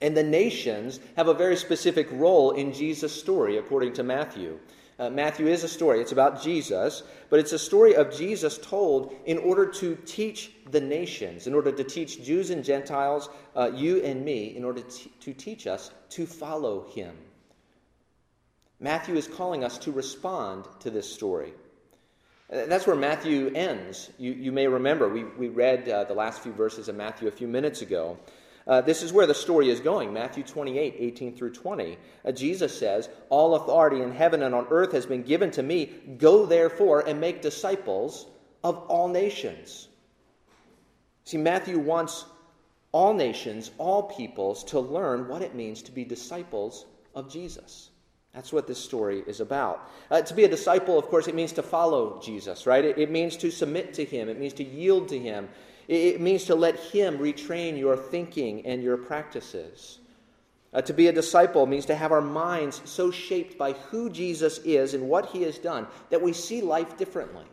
And 0.00 0.16
the 0.16 0.22
nations 0.22 1.00
have 1.16 1.28
a 1.28 1.34
very 1.34 1.56
specific 1.56 2.08
role 2.12 2.52
in 2.52 2.72
Jesus' 2.72 3.18
story, 3.18 3.56
according 3.56 3.94
to 3.94 4.02
Matthew. 4.02 4.58
Uh, 4.98 5.10
Matthew 5.10 5.46
is 5.46 5.64
a 5.64 5.68
story. 5.68 6.00
It's 6.00 6.12
about 6.12 6.42
Jesus, 6.42 7.02
but 7.28 7.38
it's 7.38 7.52
a 7.52 7.58
story 7.58 7.94
of 7.94 8.14
Jesus 8.14 8.58
told 8.58 9.14
in 9.26 9.38
order 9.38 9.66
to 9.66 9.96
teach 10.06 10.52
the 10.70 10.80
nations, 10.80 11.46
in 11.46 11.54
order 11.54 11.72
to 11.72 11.84
teach 11.84 12.22
Jews 12.22 12.50
and 12.50 12.64
Gentiles, 12.64 13.28
uh, 13.54 13.70
you 13.74 14.02
and 14.02 14.24
me, 14.24 14.56
in 14.56 14.64
order 14.64 14.82
to, 14.82 15.08
to 15.20 15.32
teach 15.34 15.66
us 15.66 15.90
to 16.10 16.26
follow 16.26 16.86
him. 16.88 17.14
Matthew 18.80 19.16
is 19.16 19.26
calling 19.26 19.64
us 19.64 19.78
to 19.78 19.92
respond 19.92 20.66
to 20.80 20.90
this 20.90 21.10
story. 21.10 21.52
That's 22.48 22.86
where 22.86 22.96
Matthew 22.96 23.50
ends. 23.54 24.10
You, 24.18 24.32
you 24.32 24.52
may 24.52 24.68
remember, 24.68 25.08
we, 25.08 25.24
we 25.24 25.48
read 25.48 25.88
uh, 25.88 26.04
the 26.04 26.14
last 26.14 26.42
few 26.42 26.52
verses 26.52 26.88
of 26.88 26.94
Matthew 26.94 27.26
a 27.26 27.32
few 27.32 27.48
minutes 27.48 27.82
ago. 27.82 28.18
Uh, 28.66 28.80
this 28.80 29.02
is 29.02 29.12
where 29.12 29.26
the 29.26 29.34
story 29.34 29.70
is 29.70 29.80
going 29.80 30.12
Matthew 30.12 30.42
28, 30.42 30.96
18 30.98 31.36
through 31.36 31.52
20. 31.52 31.98
Uh, 32.24 32.32
Jesus 32.32 32.76
says, 32.76 33.08
All 33.30 33.54
authority 33.56 34.00
in 34.00 34.12
heaven 34.12 34.42
and 34.42 34.54
on 34.54 34.66
earth 34.70 34.92
has 34.92 35.06
been 35.06 35.22
given 35.22 35.50
to 35.52 35.62
me. 35.62 35.86
Go 36.18 36.46
therefore 36.46 37.00
and 37.00 37.20
make 37.20 37.42
disciples 37.42 38.26
of 38.62 38.78
all 38.88 39.08
nations. 39.08 39.88
See, 41.24 41.38
Matthew 41.38 41.78
wants 41.78 42.24
all 42.92 43.12
nations, 43.12 43.72
all 43.78 44.04
peoples, 44.04 44.64
to 44.64 44.80
learn 44.80 45.28
what 45.28 45.42
it 45.42 45.54
means 45.54 45.82
to 45.82 45.92
be 45.92 46.04
disciples 46.04 46.86
of 47.14 47.30
Jesus. 47.30 47.90
That's 48.36 48.52
what 48.52 48.68
this 48.68 48.78
story 48.78 49.24
is 49.26 49.40
about. 49.40 49.90
Uh, 50.10 50.22
to 50.22 50.34
be 50.34 50.44
a 50.44 50.48
disciple, 50.48 50.96
of 50.96 51.06
course, 51.06 51.26
it 51.26 51.34
means 51.34 51.52
to 51.54 51.62
follow 51.62 52.20
Jesus, 52.22 52.66
right? 52.66 52.84
It, 52.84 52.98
it 52.98 53.10
means 53.10 53.36
to 53.38 53.50
submit 53.50 53.94
to 53.94 54.04
him, 54.04 54.28
it 54.28 54.38
means 54.38 54.52
to 54.54 54.64
yield 54.64 55.08
to 55.08 55.18
him. 55.18 55.48
It 55.88 56.20
means 56.20 56.44
to 56.46 56.54
let 56.54 56.76
Him 56.76 57.18
retrain 57.18 57.78
your 57.78 57.96
thinking 57.96 58.66
and 58.66 58.82
your 58.82 58.96
practices. 58.96 59.98
Uh, 60.72 60.82
to 60.82 60.92
be 60.92 61.06
a 61.06 61.12
disciple 61.12 61.64
means 61.66 61.86
to 61.86 61.94
have 61.94 62.12
our 62.12 62.20
minds 62.20 62.82
so 62.84 63.10
shaped 63.10 63.56
by 63.56 63.72
who 63.72 64.10
Jesus 64.10 64.58
is 64.58 64.94
and 64.94 65.08
what 65.08 65.26
He 65.26 65.42
has 65.42 65.58
done 65.58 65.86
that 66.10 66.20
we 66.20 66.32
see 66.32 66.60
life 66.60 66.96
differently. 66.96 67.44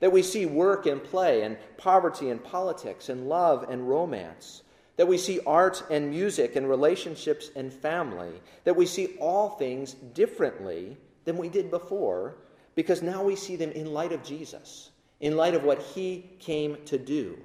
That 0.00 0.12
we 0.12 0.22
see 0.22 0.46
work 0.46 0.86
and 0.86 1.02
play 1.02 1.42
and 1.42 1.56
poverty 1.76 2.30
and 2.30 2.42
politics 2.42 3.08
and 3.08 3.28
love 3.28 3.66
and 3.68 3.88
romance. 3.88 4.62
That 4.96 5.08
we 5.08 5.18
see 5.18 5.40
art 5.46 5.82
and 5.90 6.10
music 6.10 6.56
and 6.56 6.68
relationships 6.68 7.50
and 7.56 7.72
family. 7.72 8.32
That 8.64 8.76
we 8.76 8.86
see 8.86 9.16
all 9.18 9.50
things 9.50 9.94
differently 9.94 10.96
than 11.24 11.36
we 11.36 11.48
did 11.48 11.70
before 11.70 12.36
because 12.74 13.02
now 13.02 13.22
we 13.22 13.36
see 13.36 13.56
them 13.56 13.70
in 13.72 13.92
light 13.92 14.12
of 14.12 14.22
Jesus 14.22 14.90
in 15.22 15.36
light 15.36 15.54
of 15.54 15.64
what 15.64 15.80
he 15.80 16.28
came 16.40 16.76
to 16.84 16.98
do. 16.98 17.38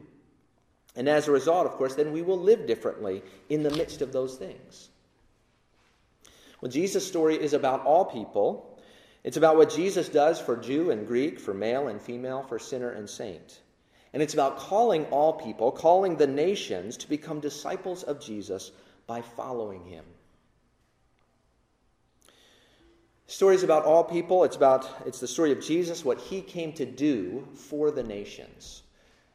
And 0.96 1.08
as 1.08 1.27
a 1.27 1.32
result, 1.32 1.68
of 1.68 1.74
course, 1.74 1.94
then 1.94 2.12
we 2.12 2.24
will 2.24 2.39
live 2.39 2.66
differently 2.66 3.22
in 3.50 3.62
the 3.63 3.70
midst 3.70 4.01
of 4.01 4.12
those 4.12 4.36
things. 4.36 4.89
Well, 6.60 6.72
Jesus' 6.72 7.08
story 7.08 7.36
is 7.36 7.54
about 7.54 7.86
all 7.86 8.04
people. 8.04 8.80
It's 9.24 9.38
about 9.38 9.58
what 9.58 9.70
Jesus 9.70 10.10
does 10.10 10.42
for 10.42 10.58
Jew 10.58 10.89
and 10.89 11.06
Greek, 11.06 11.39
for 11.39 11.54
male 11.54 11.88
and 11.88 12.01
female, 12.01 12.42
for 12.42 12.58
sinner 12.58 12.89
and 12.89 13.08
saint. 13.08 13.60
And 14.18 14.24
it's 14.24 14.34
about 14.34 14.58
calling 14.58 15.06
all 15.12 15.32
people, 15.32 15.72
calling 15.72 16.16
the 16.16 16.26
nations 16.26 16.98
to 16.98 17.08
become 17.08 17.40
disciples 17.40 18.02
of 18.02 18.20
Jesus 18.20 18.72
by 19.06 19.22
following 19.22 19.86
him. 19.86 20.04
Stories 23.28 23.62
about 23.62 23.86
all 23.86 24.04
people. 24.04 24.44
It's 24.44 24.56
about 24.56 24.90
it's 25.06 25.20
the 25.20 25.28
story 25.28 25.52
of 25.52 25.62
Jesus, 25.62 26.04
what 26.04 26.20
he 26.20 26.42
came 26.42 26.74
to 26.74 26.86
do 26.88 27.48
for 27.54 27.92
the 27.92 28.02
nations. 28.02 28.82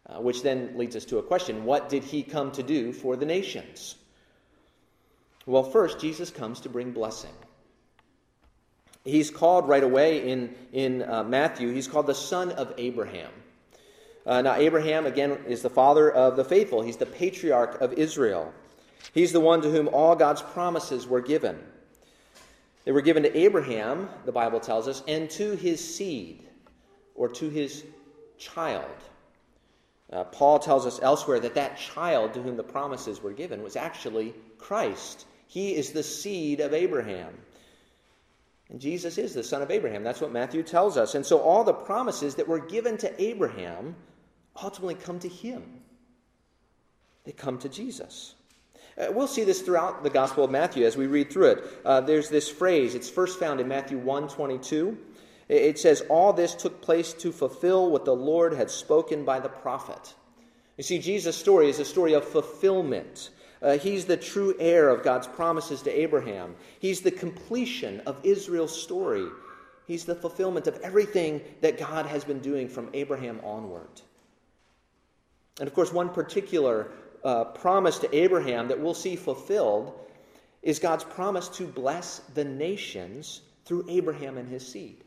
Uh, 0.04 0.20
which 0.20 0.42
then 0.42 0.76
leads 0.76 0.96
us 0.96 1.04
to 1.04 1.18
a 1.18 1.22
question 1.22 1.64
what 1.64 1.88
did 1.88 2.02
he 2.02 2.24
come 2.24 2.50
to 2.50 2.64
do 2.64 2.92
for 2.92 3.14
the 3.14 3.24
nations? 3.24 3.94
Well, 5.46 5.62
first, 5.62 6.00
Jesus 6.00 6.28
comes 6.28 6.58
to 6.62 6.68
bring 6.68 6.90
blessing. 6.90 7.36
He's 9.04 9.30
called 9.30 9.68
right 9.68 9.84
away 9.84 10.28
in, 10.28 10.56
in 10.72 11.08
uh, 11.08 11.22
Matthew, 11.22 11.72
he's 11.72 11.86
called 11.86 12.08
the 12.08 12.16
son 12.16 12.50
of 12.50 12.74
Abraham. 12.78 13.30
Uh, 14.24 14.40
now, 14.42 14.54
Abraham, 14.54 15.06
again, 15.06 15.38
is 15.46 15.62
the 15.62 15.70
father 15.70 16.10
of 16.10 16.36
the 16.36 16.44
faithful. 16.44 16.82
He's 16.82 16.96
the 16.96 17.06
patriarch 17.06 17.80
of 17.80 17.92
Israel. 17.94 18.52
He's 19.12 19.32
the 19.32 19.40
one 19.40 19.62
to 19.62 19.70
whom 19.70 19.88
all 19.88 20.14
God's 20.14 20.42
promises 20.42 21.06
were 21.06 21.20
given. 21.20 21.58
They 22.84 22.92
were 22.92 23.02
given 23.02 23.22
to 23.24 23.36
Abraham, 23.36 24.08
the 24.24 24.32
Bible 24.32 24.60
tells 24.60 24.88
us, 24.88 25.02
and 25.06 25.28
to 25.30 25.56
his 25.56 25.96
seed, 25.96 26.44
or 27.14 27.28
to 27.28 27.48
his 27.48 27.84
child. 28.38 28.94
Uh, 30.12 30.24
Paul 30.24 30.58
tells 30.58 30.86
us 30.86 31.00
elsewhere 31.02 31.40
that 31.40 31.54
that 31.54 31.78
child 31.78 32.34
to 32.34 32.42
whom 32.42 32.56
the 32.56 32.62
promises 32.62 33.22
were 33.22 33.32
given 33.32 33.62
was 33.62 33.76
actually 33.76 34.34
Christ. 34.58 35.26
He 35.46 35.74
is 35.74 35.92
the 35.92 36.02
seed 36.02 36.60
of 36.60 36.74
Abraham. 36.74 37.32
And 38.68 38.80
Jesus 38.80 39.18
is 39.18 39.34
the 39.34 39.42
son 39.42 39.62
of 39.62 39.70
Abraham. 39.70 40.02
That's 40.02 40.20
what 40.20 40.32
Matthew 40.32 40.62
tells 40.62 40.96
us. 40.96 41.14
And 41.14 41.24
so 41.24 41.40
all 41.40 41.64
the 41.64 41.72
promises 41.72 42.34
that 42.36 42.48
were 42.48 42.58
given 42.58 42.96
to 42.98 43.22
Abraham 43.22 43.94
ultimately 44.60 44.94
come 44.94 45.18
to 45.20 45.28
him, 45.28 45.62
they 47.24 47.32
come 47.32 47.58
to 47.58 47.68
Jesus. 47.68 48.34
Uh, 48.98 49.06
we'll 49.10 49.26
see 49.26 49.44
this 49.44 49.62
throughout 49.62 50.02
the 50.02 50.10
Gospel 50.10 50.44
of 50.44 50.50
Matthew 50.50 50.84
as 50.84 50.96
we 50.96 51.06
read 51.06 51.32
through 51.32 51.52
it. 51.52 51.64
Uh, 51.84 52.00
there's 52.00 52.28
this 52.28 52.50
phrase, 52.50 52.94
it's 52.94 53.08
first 53.08 53.38
found 53.38 53.60
in 53.60 53.68
Matthew 53.68 53.98
1 53.98 54.28
22. 54.28 54.98
It 55.48 55.78
says, 55.78 56.02
All 56.08 56.32
this 56.32 56.54
took 56.54 56.80
place 56.80 57.12
to 57.14 57.32
fulfill 57.32 57.90
what 57.90 58.04
the 58.04 58.14
Lord 58.14 58.54
had 58.54 58.70
spoken 58.70 59.24
by 59.24 59.40
the 59.40 59.48
prophet. 59.48 60.14
You 60.76 60.84
see, 60.84 60.98
Jesus' 60.98 61.36
story 61.36 61.68
is 61.68 61.78
a 61.78 61.84
story 61.84 62.14
of 62.14 62.24
fulfillment. 62.24 63.30
Uh, 63.60 63.76
he's 63.78 64.06
the 64.06 64.16
true 64.16 64.54
heir 64.58 64.88
of 64.88 65.04
God's 65.04 65.26
promises 65.26 65.82
to 65.82 65.90
Abraham. 65.90 66.56
He's 66.80 67.00
the 67.00 67.10
completion 67.10 68.00
of 68.06 68.18
Israel's 68.22 68.80
story. 68.80 69.26
He's 69.86 70.04
the 70.04 70.14
fulfillment 70.14 70.66
of 70.66 70.80
everything 70.80 71.42
that 71.60 71.78
God 71.78 72.06
has 72.06 72.24
been 72.24 72.40
doing 72.40 72.68
from 72.68 72.88
Abraham 72.94 73.40
onward. 73.44 74.00
And 75.58 75.68
of 75.68 75.74
course, 75.74 75.92
one 75.92 76.08
particular 76.08 76.90
uh, 77.24 77.44
promise 77.44 77.98
to 78.00 78.16
Abraham 78.16 78.68
that 78.68 78.80
we'll 78.80 78.94
see 78.94 79.16
fulfilled 79.16 79.94
is 80.62 80.78
God's 80.78 81.04
promise 81.04 81.48
to 81.50 81.66
bless 81.66 82.20
the 82.34 82.44
nations 82.44 83.42
through 83.64 83.84
Abraham 83.88 84.38
and 84.38 84.48
his 84.48 84.66
seed. 84.66 85.04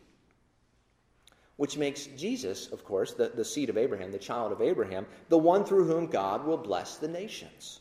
Which 1.57 1.77
makes 1.77 2.07
Jesus, 2.17 2.67
of 2.67 2.83
course, 2.83 3.13
the, 3.13 3.29
the 3.29 3.45
seed 3.45 3.69
of 3.69 3.77
Abraham, 3.77 4.11
the 4.11 4.19
child 4.19 4.51
of 4.51 4.61
Abraham, 4.61 5.05
the 5.29 5.37
one 5.37 5.63
through 5.63 5.85
whom 5.85 6.07
God 6.07 6.45
will 6.45 6.57
bless 6.57 6.97
the 6.97 7.07
nations. 7.07 7.79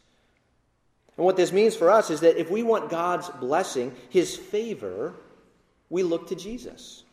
And 1.17 1.27
what 1.27 1.37
this 1.37 1.53
means 1.53 1.77
for 1.77 1.91
us 1.91 2.11
is 2.11 2.21
that 2.21 2.41
if 2.41 2.51
we 2.51 2.63
want 2.63 2.91
God's 2.91 3.29
blessing, 3.29 3.95
his 4.11 4.37
favor, 4.37 5.15
we 5.91 6.03
look 6.03 6.29
to 6.29 6.35
Jesus. 6.35 7.05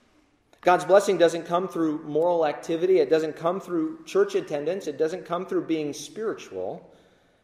God's 0.61 0.85
blessing 0.85 1.17
doesn't 1.17 1.47
come 1.47 1.67
through 1.67 2.03
moral 2.03 2.45
activity, 2.45 2.99
it 2.99 3.09
doesn't 3.09 3.35
come 3.35 3.59
through 3.59 4.03
church 4.05 4.35
attendance, 4.35 4.85
it 4.85 4.97
doesn't 4.97 5.25
come 5.25 5.47
through 5.47 5.65
being 5.65 5.91
spiritual. 5.91 6.87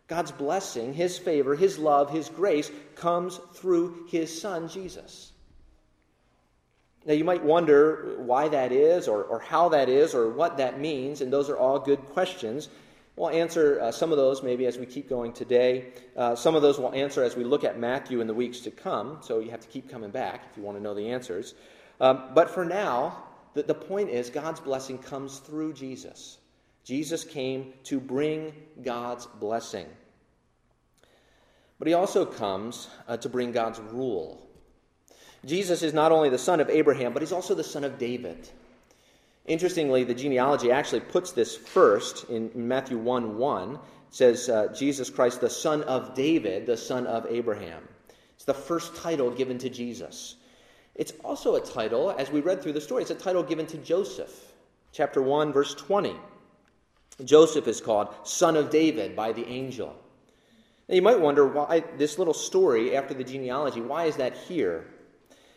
God's 0.07 0.31
blessing, 0.31 0.93
His 0.93 1.17
favor, 1.17 1.55
His 1.55 1.79
love, 1.79 2.11
His 2.11 2.29
grace 2.29 2.71
comes 2.95 3.39
through 3.55 4.05
His 4.09 4.39
Son, 4.39 4.69
Jesus. 4.69 5.31
Now, 7.05 7.13
you 7.13 7.23
might 7.23 7.43
wonder 7.43 8.17
why 8.19 8.49
that 8.49 8.71
is, 8.71 9.07
or, 9.07 9.23
or 9.23 9.39
how 9.39 9.69
that 9.69 9.89
is, 9.89 10.13
or 10.13 10.29
what 10.29 10.57
that 10.57 10.79
means, 10.79 11.21
and 11.21 11.33
those 11.33 11.49
are 11.49 11.57
all 11.57 11.79
good 11.79 12.05
questions. 12.05 12.69
We'll 13.15 13.29
answer 13.29 13.81
uh, 13.81 13.91
some 13.91 14.11
of 14.11 14.17
those 14.17 14.43
maybe 14.43 14.67
as 14.67 14.77
we 14.77 14.85
keep 14.85 15.09
going 15.09 15.33
today. 15.33 15.87
Uh, 16.15 16.35
some 16.35 16.53
of 16.53 16.61
those 16.61 16.77
we'll 16.77 16.93
answer 16.93 17.23
as 17.23 17.35
we 17.35 17.43
look 17.43 17.63
at 17.63 17.79
Matthew 17.79 18.21
in 18.21 18.27
the 18.27 18.33
weeks 18.33 18.59
to 18.59 18.71
come, 18.71 19.17
so 19.21 19.39
you 19.39 19.49
have 19.49 19.61
to 19.61 19.67
keep 19.67 19.89
coming 19.89 20.11
back 20.11 20.43
if 20.51 20.57
you 20.57 20.63
want 20.63 20.77
to 20.77 20.83
know 20.83 20.93
the 20.93 21.09
answers. 21.09 21.55
Um, 21.99 22.29
but 22.33 22.49
for 22.49 22.65
now, 22.65 23.23
the, 23.53 23.63
the 23.63 23.73
point 23.73 24.09
is 24.09 24.29
God's 24.29 24.59
blessing 24.59 24.97
comes 24.97 25.39
through 25.39 25.73
Jesus. 25.73 26.37
Jesus 26.83 27.23
came 27.23 27.73
to 27.83 27.99
bring 27.99 28.53
God's 28.81 29.25
blessing. 29.25 29.87
But 31.79 31.87
he 31.87 31.93
also 31.93 32.25
comes 32.25 32.87
uh, 33.07 33.17
to 33.17 33.29
bring 33.29 33.51
God's 33.51 33.79
rule. 33.79 34.47
Jesus 35.45 35.83
is 35.83 35.93
not 35.93 36.11
only 36.11 36.29
the 36.29 36.37
son 36.37 36.59
of 36.59 36.69
Abraham, 36.69 37.13
but 37.13 37.21
he's 37.21 37.31
also 37.31 37.53
the 37.55 37.63
son 37.63 37.83
of 37.83 37.97
David. 37.97 38.49
Interestingly, 39.45 40.03
the 40.03 40.13
genealogy 40.13 40.71
actually 40.71 40.99
puts 40.99 41.31
this 41.31 41.55
first 41.55 42.29
in 42.29 42.51
Matthew 42.53 42.97
1 42.97 43.37
1. 43.37 43.75
It 43.75 43.79
says, 44.09 44.49
uh, 44.49 44.73
Jesus 44.73 45.09
Christ, 45.09 45.41
the 45.41 45.49
son 45.49 45.83
of 45.83 46.13
David, 46.15 46.65
the 46.65 46.77
son 46.77 47.07
of 47.07 47.25
Abraham. 47.29 47.87
It's 48.35 48.45
the 48.45 48.53
first 48.53 48.95
title 48.95 49.31
given 49.31 49.57
to 49.59 49.69
Jesus. 49.69 50.35
It's 50.97 51.13
also 51.23 51.55
a 51.55 51.61
title, 51.61 52.13
as 52.17 52.31
we 52.31 52.41
read 52.41 52.61
through 52.61 52.73
the 52.73 52.81
story, 52.81 53.03
it's 53.03 53.11
a 53.11 53.15
title 53.15 53.43
given 53.43 53.67
to 53.67 53.77
Joseph. 53.77 54.51
Chapter 54.91 55.21
1, 55.21 55.53
verse 55.53 55.75
20. 55.75 56.15
Joseph 57.23 57.67
is 57.67 57.79
called 57.79 58.13
son 58.23 58.55
of 58.55 58.71
David 58.71 59.15
by 59.15 59.31
the 59.31 59.47
angel. 59.47 59.95
Now 60.89 60.95
you 60.95 61.03
might 61.03 61.19
wonder 61.19 61.47
why 61.47 61.83
this 61.97 62.17
little 62.17 62.33
story 62.33 62.95
after 62.95 63.13
the 63.13 63.23
genealogy, 63.23 63.79
why 63.79 64.05
is 64.05 64.15
that 64.15 64.35
here? 64.37 64.87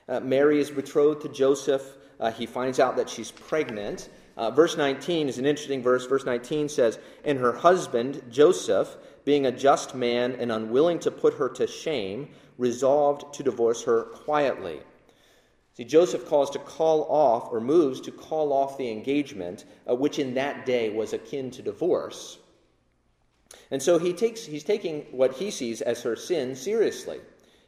Uh, 0.08 0.20
Mary 0.20 0.60
is 0.60 0.70
betrothed 0.70 1.22
to 1.22 1.28
Joseph. 1.28 1.82
Uh, 2.18 2.30
he 2.30 2.44
finds 2.44 2.78
out 2.78 2.96
that 2.96 3.08
she's 3.08 3.30
pregnant. 3.30 4.10
Uh, 4.36 4.50
verse 4.50 4.76
19 4.76 5.28
is 5.28 5.38
an 5.38 5.46
interesting 5.46 5.82
verse. 5.82 6.04
Verse 6.06 6.26
19 6.26 6.68
says, 6.68 6.98
And 7.24 7.38
her 7.38 7.52
husband, 7.52 8.22
Joseph, 8.30 8.96
being 9.24 9.46
a 9.46 9.52
just 9.52 9.94
man 9.94 10.32
and 10.32 10.52
unwilling 10.52 10.98
to 11.00 11.10
put 11.10 11.34
her 11.34 11.48
to 11.50 11.66
shame, 11.66 12.28
resolved 12.58 13.32
to 13.34 13.42
divorce 13.42 13.84
her 13.84 14.02
quietly. 14.02 14.80
See, 15.80 15.86
Joseph 15.86 16.26
calls 16.26 16.50
to 16.50 16.58
call 16.58 17.04
off, 17.04 17.50
or 17.50 17.58
moves 17.58 18.02
to 18.02 18.10
call 18.10 18.52
off 18.52 18.76
the 18.76 18.90
engagement, 18.90 19.64
uh, 19.88 19.94
which 19.94 20.18
in 20.18 20.34
that 20.34 20.66
day 20.66 20.90
was 20.90 21.14
akin 21.14 21.50
to 21.52 21.62
divorce. 21.62 22.38
And 23.70 23.82
so 23.82 23.98
he 23.98 24.12
takes, 24.12 24.44
he's 24.44 24.62
taking 24.62 25.06
what 25.10 25.32
he 25.32 25.50
sees 25.50 25.80
as 25.80 26.02
her 26.02 26.16
sin 26.16 26.54
seriously. 26.54 27.18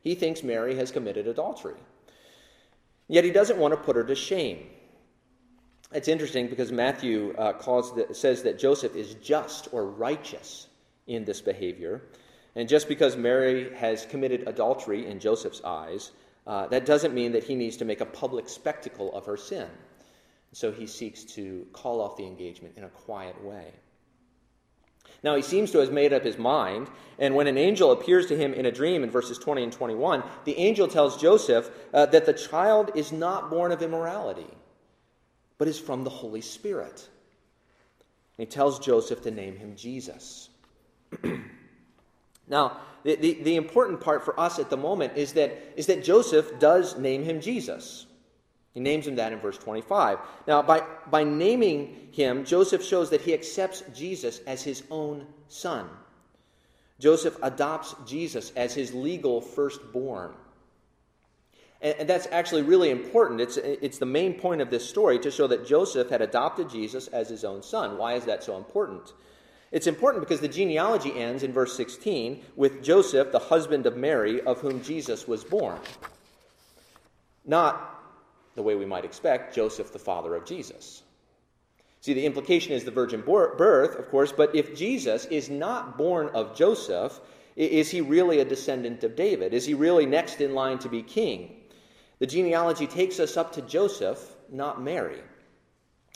He 0.02 0.14
thinks 0.14 0.42
Mary 0.42 0.76
has 0.76 0.90
committed 0.90 1.26
adultery. 1.26 1.76
Yet 3.08 3.24
he 3.24 3.30
doesn't 3.30 3.58
want 3.58 3.72
to 3.72 3.80
put 3.80 3.96
her 3.96 4.04
to 4.04 4.14
shame. 4.14 4.66
It's 5.90 6.08
interesting 6.08 6.48
because 6.48 6.70
Matthew 6.70 7.34
uh, 7.38 7.54
calls 7.54 7.94
the, 7.94 8.14
says 8.14 8.42
that 8.42 8.58
Joseph 8.58 8.94
is 8.94 9.14
just 9.22 9.68
or 9.72 9.86
righteous 9.86 10.66
in 11.06 11.24
this 11.24 11.40
behavior. 11.40 12.02
And 12.56 12.68
just 12.68 12.88
because 12.88 13.16
Mary 13.16 13.74
has 13.74 14.04
committed 14.04 14.46
adultery 14.46 15.06
in 15.06 15.18
Joseph's 15.18 15.62
eyes, 15.64 16.10
uh, 16.46 16.66
that 16.68 16.86
doesn't 16.86 17.14
mean 17.14 17.32
that 17.32 17.44
he 17.44 17.54
needs 17.54 17.76
to 17.78 17.84
make 17.84 18.00
a 18.00 18.06
public 18.06 18.48
spectacle 18.48 19.14
of 19.14 19.26
her 19.26 19.36
sin. 19.36 19.68
So 20.52 20.70
he 20.70 20.86
seeks 20.86 21.24
to 21.34 21.66
call 21.72 22.00
off 22.00 22.16
the 22.16 22.26
engagement 22.26 22.74
in 22.76 22.84
a 22.84 22.88
quiet 22.88 23.42
way. 23.42 23.72
Now, 25.22 25.36
he 25.36 25.42
seems 25.42 25.70
to 25.70 25.78
have 25.78 25.92
made 25.92 26.12
up 26.12 26.24
his 26.24 26.36
mind, 26.36 26.88
and 27.18 27.36
when 27.36 27.46
an 27.46 27.56
angel 27.56 27.92
appears 27.92 28.26
to 28.26 28.36
him 28.36 28.52
in 28.54 28.66
a 28.66 28.72
dream 28.72 29.04
in 29.04 29.10
verses 29.10 29.38
20 29.38 29.62
and 29.62 29.72
21, 29.72 30.24
the 30.44 30.58
angel 30.58 30.88
tells 30.88 31.20
Joseph 31.20 31.70
uh, 31.94 32.06
that 32.06 32.26
the 32.26 32.32
child 32.32 32.90
is 32.96 33.12
not 33.12 33.48
born 33.48 33.70
of 33.70 33.82
immorality, 33.82 34.50
but 35.58 35.68
is 35.68 35.78
from 35.78 36.02
the 36.02 36.10
Holy 36.10 36.40
Spirit. 36.40 37.08
And 38.36 38.46
he 38.48 38.52
tells 38.52 38.80
Joseph 38.80 39.22
to 39.22 39.30
name 39.30 39.56
him 39.56 39.76
Jesus. 39.76 40.48
now, 42.48 42.78
the, 43.04 43.16
the, 43.16 43.34
the 43.42 43.56
important 43.56 44.00
part 44.00 44.24
for 44.24 44.38
us 44.38 44.58
at 44.58 44.70
the 44.70 44.76
moment 44.76 45.16
is 45.16 45.32
that, 45.32 45.74
is 45.76 45.86
that 45.86 46.04
Joseph 46.04 46.58
does 46.58 46.98
name 46.98 47.24
him 47.24 47.40
Jesus. 47.40 48.06
He 48.74 48.80
names 48.80 49.06
him 49.06 49.16
that 49.16 49.32
in 49.32 49.38
verse 49.38 49.58
25. 49.58 50.18
Now, 50.46 50.62
by, 50.62 50.82
by 51.10 51.24
naming 51.24 52.08
him, 52.12 52.44
Joseph 52.44 52.82
shows 52.82 53.10
that 53.10 53.20
he 53.20 53.34
accepts 53.34 53.82
Jesus 53.94 54.40
as 54.46 54.62
his 54.62 54.84
own 54.90 55.26
son. 55.48 55.88
Joseph 56.98 57.36
adopts 57.42 57.94
Jesus 58.06 58.52
as 58.56 58.72
his 58.74 58.94
legal 58.94 59.40
firstborn. 59.40 60.32
And, 61.82 61.96
and 61.98 62.08
that's 62.08 62.28
actually 62.30 62.62
really 62.62 62.90
important. 62.90 63.40
It's, 63.40 63.56
it's 63.58 63.98
the 63.98 64.06
main 64.06 64.34
point 64.34 64.62
of 64.62 64.70
this 64.70 64.88
story 64.88 65.18
to 65.18 65.30
show 65.30 65.46
that 65.48 65.66
Joseph 65.66 66.08
had 66.08 66.22
adopted 66.22 66.70
Jesus 66.70 67.08
as 67.08 67.28
his 67.28 67.44
own 67.44 67.62
son. 67.62 67.98
Why 67.98 68.14
is 68.14 68.24
that 68.24 68.42
so 68.42 68.56
important? 68.56 69.12
It's 69.72 69.86
important 69.86 70.22
because 70.22 70.40
the 70.40 70.48
genealogy 70.48 71.18
ends 71.18 71.42
in 71.42 71.52
verse 71.52 71.74
16 71.76 72.44
with 72.56 72.82
Joseph, 72.82 73.32
the 73.32 73.38
husband 73.38 73.86
of 73.86 73.96
Mary, 73.96 74.42
of 74.42 74.60
whom 74.60 74.82
Jesus 74.82 75.26
was 75.26 75.42
born. 75.42 75.78
Not 77.46 77.88
the 78.54 78.62
way 78.62 78.74
we 78.74 78.84
might 78.84 79.06
expect, 79.06 79.54
Joseph, 79.54 79.92
the 79.92 79.98
father 79.98 80.34
of 80.34 80.44
Jesus. 80.44 81.02
See, 82.02 82.12
the 82.12 82.26
implication 82.26 82.72
is 82.72 82.84
the 82.84 82.90
virgin 82.90 83.22
birth, 83.22 83.96
of 83.96 84.08
course, 84.10 84.30
but 84.30 84.54
if 84.54 84.76
Jesus 84.76 85.24
is 85.26 85.48
not 85.48 85.96
born 85.96 86.28
of 86.34 86.54
Joseph, 86.54 87.18
is 87.56 87.90
he 87.90 88.00
really 88.00 88.40
a 88.40 88.44
descendant 88.44 89.04
of 89.04 89.16
David? 89.16 89.54
Is 89.54 89.64
he 89.64 89.74
really 89.74 90.04
next 90.04 90.40
in 90.40 90.54
line 90.54 90.78
to 90.80 90.88
be 90.88 91.02
king? 91.02 91.56
The 92.18 92.26
genealogy 92.26 92.86
takes 92.86 93.20
us 93.20 93.36
up 93.36 93.52
to 93.52 93.62
Joseph, 93.62 94.34
not 94.50 94.82
Mary. 94.82 95.22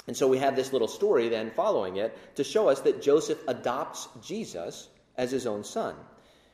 And 0.07 0.17
so 0.17 0.29
we 0.29 0.39
have 0.39 0.55
this 0.55 0.73
little 0.73 0.89
story 0.89 1.29
then 1.29 1.51
following 1.51 1.97
it 1.97 2.17
to 2.37 2.45
show 2.45 2.69
us 2.69 2.81
that 2.81 3.03
Joseph 3.03 3.43
adopts 3.49 4.09
Jesus 4.23 4.89
as 5.17 5.31
his 5.31 5.47
own 5.47 5.65
son. 5.65 5.95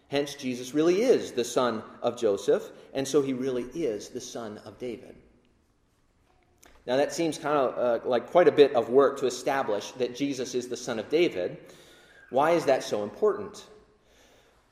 Hence, 0.08 0.34
Jesus 0.34 0.74
really 0.74 1.02
is 1.02 1.32
the 1.32 1.44
son 1.44 1.82
of 2.02 2.18
Joseph, 2.18 2.70
and 2.92 3.06
so 3.06 3.22
he 3.22 3.32
really 3.32 3.64
is 3.74 4.10
the 4.10 4.20
son 4.20 4.58
of 4.64 4.78
David. 4.78 5.16
Now, 6.86 6.96
that 6.96 7.12
seems 7.12 7.38
kind 7.38 7.56
of 7.56 7.78
uh, 7.78 8.08
like 8.08 8.30
quite 8.30 8.48
a 8.48 8.52
bit 8.52 8.74
of 8.74 8.88
work 8.88 9.20
to 9.20 9.26
establish 9.26 9.92
that 9.92 10.16
Jesus 10.16 10.54
is 10.54 10.68
the 10.68 10.76
son 10.76 10.98
of 10.98 11.08
David. 11.08 11.56
Why 12.30 12.52
is 12.52 12.64
that 12.64 12.82
so 12.82 13.04
important? 13.04 13.64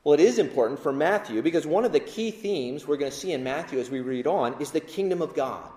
Well, 0.03 0.13
it 0.13 0.19
is 0.19 0.39
important 0.39 0.79
for 0.79 0.91
Matthew 0.91 1.41
because 1.41 1.65
one 1.65 1.85
of 1.85 1.91
the 1.91 1.99
key 1.99 2.31
themes 2.31 2.87
we're 2.87 2.97
going 2.97 3.11
to 3.11 3.17
see 3.17 3.33
in 3.33 3.43
Matthew 3.43 3.79
as 3.79 3.89
we 3.89 4.01
read 4.01 4.27
on 4.27 4.59
is 4.59 4.71
the 4.71 4.79
kingdom 4.79 5.21
of 5.21 5.35
God. 5.35 5.71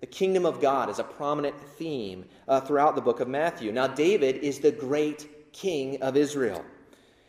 The 0.00 0.06
kingdom 0.06 0.46
of 0.46 0.60
God 0.60 0.88
is 0.88 0.98
a 0.98 1.04
prominent 1.04 1.60
theme 1.60 2.24
uh, 2.48 2.60
throughout 2.60 2.94
the 2.94 3.02
book 3.02 3.20
of 3.20 3.28
Matthew. 3.28 3.70
Now, 3.70 3.86
David 3.86 4.36
is 4.36 4.58
the 4.58 4.72
great 4.72 5.52
king 5.52 6.00
of 6.02 6.16
Israel. 6.16 6.64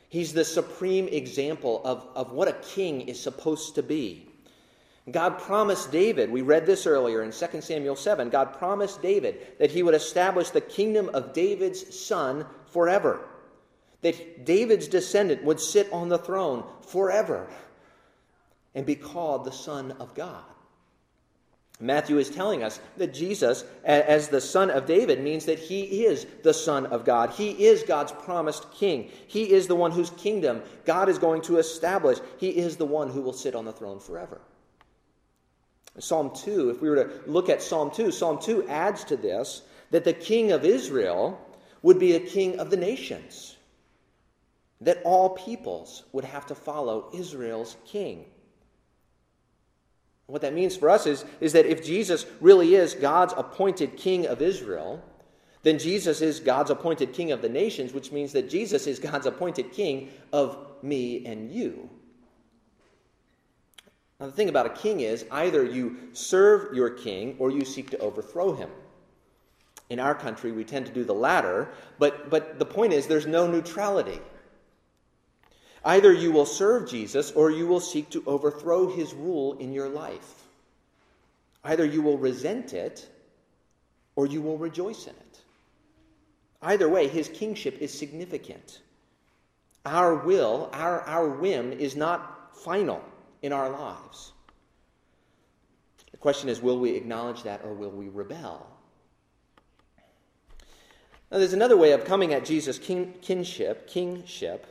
He's 0.08 0.34
the 0.34 0.46
supreme 0.46 1.08
example 1.08 1.82
of, 1.84 2.08
of 2.16 2.32
what 2.32 2.48
a 2.48 2.54
king 2.54 3.02
is 3.02 3.22
supposed 3.22 3.76
to 3.76 3.84
be. 3.84 4.28
God 5.10 5.40
promised 5.40 5.92
David, 5.92 6.30
we 6.30 6.42
read 6.42 6.66
this 6.66 6.86
earlier 6.86 7.24
in 7.24 7.32
2 7.32 7.62
Samuel 7.62 7.96
7, 7.96 8.30
God 8.30 8.54
promised 8.54 9.02
David 9.02 9.58
that 9.58 9.72
he 9.72 9.84
would 9.84 9.96
establish 9.96 10.50
the 10.50 10.62
kingdom 10.62 11.10
of 11.14 11.34
David's 11.34 11.98
son 11.98 12.46
forever. 12.68 13.28
That 14.02 14.46
David's 14.46 14.88
descendant 14.88 15.44
would 15.44 15.60
sit 15.60 15.92
on 15.92 16.10
the 16.10 16.18
throne 16.18 16.64
forever 16.88 17.48
and 18.76 18.86
be 18.86 18.96
called 18.96 19.44
the 19.44 19.52
Son 19.52 19.92
of 20.00 20.14
God. 20.14 20.44
Matthew 21.82 22.20
is 22.20 22.30
telling 22.30 22.63
us 22.63 22.80
that 22.98 23.13
Jesus, 23.13 23.65
as 23.84 24.28
the 24.28 24.39
Son 24.39 24.70
of 24.70 24.86
David, 24.86 25.22
means 25.22 25.46
that 25.46 25.60
he 25.60 26.06
is 26.06 26.26
the 26.44 26.54
Son 26.54 26.86
of 26.86 27.04
God. 27.04 27.32
He 27.32 27.50
is 27.65 27.84
God's 27.84 28.12
promised 28.12 28.72
King. 28.72 29.10
He 29.28 29.52
is 29.52 29.67
the 29.67 29.76
one 29.76 29.91
whose 29.91 30.12
kingdom 30.12 30.62
God 30.86 31.10
is 31.10 31.17
going 31.17 31.41
to 31.44 31.58
establish. 31.58 32.20
He 32.38 32.50
is 32.50 32.78
the 32.78 32.86
one 32.86 33.10
who 33.10 33.22
will 33.22 33.34
sit 33.34 33.56
on 33.56 33.65
the 33.65 33.74
throne 33.74 34.00
forever. 34.00 34.39
Psalm 36.00 36.32
2, 36.34 36.70
if 36.70 36.82
we 36.82 36.89
were 36.89 37.04
to 37.04 37.10
look 37.26 37.50
at 37.50 37.62
Psalm 37.62 37.91
2, 37.91 38.12
Psalm 38.12 38.39
2 38.39 38.70
adds 38.70 39.04
to 39.06 39.17
this 39.17 39.63
that 39.89 40.06
the 40.06 40.13
king 40.13 40.52
of 40.52 40.63
Israel 40.63 41.38
would 41.82 42.00
be 42.00 42.15
a 42.15 42.20
king 42.20 42.60
of 42.60 42.70
the 42.70 42.78
nations, 42.78 43.58
that 44.80 45.02
all 45.04 45.32
peoples 45.32 46.04
would 46.13 46.24
have 46.24 46.46
to 46.46 46.56
follow 46.56 47.10
Israel's 47.13 47.76
king. 47.86 48.26
What 50.32 50.44
that 50.44 50.54
means 50.54 50.78
for 50.78 50.89
us 50.89 51.08
is, 51.08 51.26
is 51.41 51.52
that 51.52 51.65
if 51.65 51.84
Jesus 51.84 52.26
really 52.39 52.76
is 52.76 52.94
God's 52.94 53.34
appointed 53.36 53.98
king 53.98 54.28
of 54.28 54.41
Israel, 54.41 55.04
then 55.63 55.78
Jesus 55.78 56.22
is 56.22 56.39
God's 56.39 56.72
appointed 56.72 57.12
king 57.12 57.34
of 57.34 57.41
the 57.41 57.50
nations, 57.50 57.91
which 57.91 58.13
means 58.13 58.32
that 58.32 58.50
Jesus 58.50 58.88
is 58.88 58.98
God's 58.98 59.26
appointed 59.26 59.74
king 59.74 60.10
of 60.32 60.58
me 60.82 61.26
and 61.26 61.52
you. 61.52 61.89
Now, 64.22 64.28
the 64.28 64.32
thing 64.32 64.48
about 64.48 64.67
a 64.67 64.70
king 64.70 65.02
is 65.02 65.26
either 65.32 65.65
you 65.65 65.98
serve 66.13 66.74
your 66.74 66.91
king 66.91 67.36
or 67.38 67.52
you 67.52 67.65
seek 67.65 67.89
to 67.89 67.98
overthrow 67.98 68.54
him. 68.56 68.70
In 69.89 70.00
our 70.00 70.15
country, 70.15 70.54
we 70.54 70.63
tend 70.63 70.86
to 70.86 70.94
do 70.94 71.04
the 71.04 71.13
latter, 71.13 71.74
but, 72.00 72.30
but 72.30 72.58
the 72.58 72.65
point 72.65 72.94
is 72.94 73.06
there's 73.06 73.28
no 73.28 73.48
neutrality. 73.48 74.22
Either 75.84 76.13
you 76.13 76.32
will 76.32 76.46
serve 76.46 76.89
Jesus 76.89 77.32
or 77.32 77.50
you 77.50 77.65
will 77.65 77.80
seek 77.80 78.10
to 78.12 78.24
overthrow 78.28 78.88
his 78.88 79.13
rule 79.13 79.54
in 79.54 79.74
your 79.74 79.89
life. 79.89 80.48
Either 81.63 81.86
you 81.86 82.02
will 82.02 82.17
resent 82.17 82.74
it 82.74 83.08
or 84.15 84.28
you 84.28 84.41
will 84.41 84.58
rejoice 84.58 85.06
in 85.06 85.13
it. 85.13 85.39
Either 86.62 86.88
way, 86.88 87.08
his 87.08 87.28
kingship 87.30 87.78
is 87.80 87.91
significant. 87.91 88.82
Our 89.86 90.15
will, 90.15 90.70
our, 90.74 91.02
our 91.02 91.28
whim, 91.28 91.72
is 91.72 91.96
not 91.96 92.56
final 92.56 93.04
in 93.41 93.52
our 93.52 93.70
lives. 93.70 94.34
The 96.12 96.17
question 96.17 96.50
is 96.50 96.62
will 96.62 96.80
we 96.80 96.91
acknowledge 96.91 97.41
that 97.44 97.62
or 97.63 97.74
will 97.74 97.89
we 97.89 98.10
rebel? 98.10 98.67
Now, 101.32 101.38
there's 101.38 101.54
another 101.54 101.78
way 101.78 101.94
of 101.94 102.06
coming 102.06 102.34
at 102.34 102.46
Jesus' 102.46 102.78
king, 102.78 103.13
kinship, 103.22 103.88
kingship, 103.88 104.67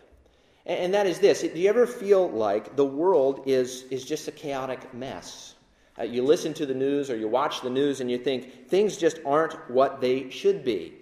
and 0.67 0.95
that 0.95 1.07
is 1.07 1.19
this. 1.19 1.43
Do 1.43 1.59
you 1.59 1.69
ever 1.69 1.87
feel 1.87 2.29
like 2.31 2.77
the 2.77 2.85
world 2.85 3.45
is, 3.47 3.83
is 3.91 4.05
just 4.05 4.29
a 4.29 4.33
chaotic 4.33 4.93
mess? 4.95 5.55
Uh, 5.99 6.05
you 6.05 6.23
listen 6.23 6.55
to 6.55 6.67
the 6.67 6.75
news 6.75 7.11
or 7.11 7.17
you 7.17 7.29
watch 7.29 7.61
the 7.61 7.71
news 7.71 8.01
and 8.01 8.11
you 8.11 8.19
think 8.19 8.69
things 8.69 8.97
just 8.97 9.19
aren't 9.27 9.55
what 9.71 10.01
they 10.01 10.31
should 10.31 10.65
be. 10.65 10.95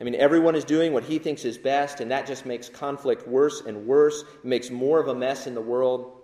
I 0.00 0.04
mean, 0.04 0.16
everyone 0.16 0.56
is 0.56 0.64
doing 0.64 0.92
what 0.92 1.04
he 1.04 1.20
thinks 1.20 1.44
is 1.44 1.56
best, 1.56 2.00
and 2.00 2.10
that 2.10 2.26
just 2.26 2.44
makes 2.44 2.68
conflict 2.68 3.28
worse 3.28 3.60
and 3.64 3.86
worse. 3.86 4.22
It 4.22 4.44
makes 4.44 4.68
more 4.68 4.98
of 4.98 5.06
a 5.06 5.14
mess 5.14 5.46
in 5.46 5.54
the 5.54 5.60
world. 5.60 6.22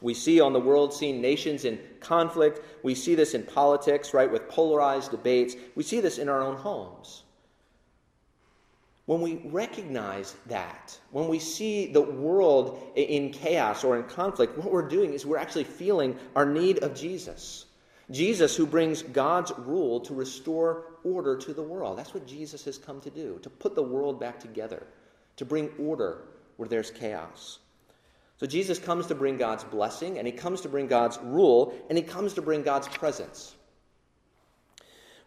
We 0.00 0.14
see 0.14 0.40
on 0.40 0.54
the 0.54 0.60
world 0.60 0.94
scene 0.94 1.20
nations 1.20 1.66
in 1.66 1.78
conflict. 2.00 2.60
We 2.82 2.94
see 2.94 3.14
this 3.14 3.34
in 3.34 3.42
politics, 3.42 4.14
right, 4.14 4.30
with 4.30 4.48
polarized 4.48 5.10
debates. 5.10 5.56
We 5.74 5.82
see 5.82 6.00
this 6.00 6.16
in 6.16 6.30
our 6.30 6.40
own 6.40 6.56
homes. 6.56 7.24
When 9.06 9.20
we 9.20 9.40
recognize 9.44 10.34
that, 10.46 10.98
when 11.12 11.28
we 11.28 11.38
see 11.38 11.86
the 11.86 12.00
world 12.00 12.82
in 12.96 13.30
chaos 13.30 13.84
or 13.84 13.96
in 13.96 14.04
conflict, 14.04 14.58
what 14.58 14.72
we're 14.72 14.88
doing 14.88 15.12
is 15.12 15.24
we're 15.24 15.38
actually 15.38 15.64
feeling 15.64 16.18
our 16.34 16.44
need 16.44 16.82
of 16.82 16.94
Jesus. 16.94 17.66
Jesus, 18.10 18.56
who 18.56 18.66
brings 18.66 19.02
God's 19.02 19.52
rule 19.58 20.00
to 20.00 20.14
restore 20.14 20.86
order 21.04 21.36
to 21.36 21.52
the 21.54 21.62
world. 21.62 21.98
That's 21.98 22.14
what 22.14 22.26
Jesus 22.26 22.64
has 22.64 22.78
come 22.78 23.00
to 23.00 23.10
do, 23.10 23.38
to 23.42 23.50
put 23.50 23.76
the 23.76 23.82
world 23.82 24.18
back 24.18 24.40
together, 24.40 24.86
to 25.36 25.44
bring 25.44 25.70
order 25.78 26.22
where 26.56 26.68
there's 26.68 26.90
chaos. 26.90 27.60
So 28.38 28.46
Jesus 28.46 28.78
comes 28.78 29.06
to 29.06 29.14
bring 29.14 29.36
God's 29.36 29.64
blessing, 29.64 30.18
and 30.18 30.26
he 30.26 30.32
comes 30.32 30.60
to 30.62 30.68
bring 30.68 30.88
God's 30.88 31.18
rule, 31.22 31.74
and 31.88 31.96
he 31.96 32.02
comes 32.02 32.34
to 32.34 32.42
bring 32.42 32.62
God's 32.62 32.88
presence. 32.88 33.54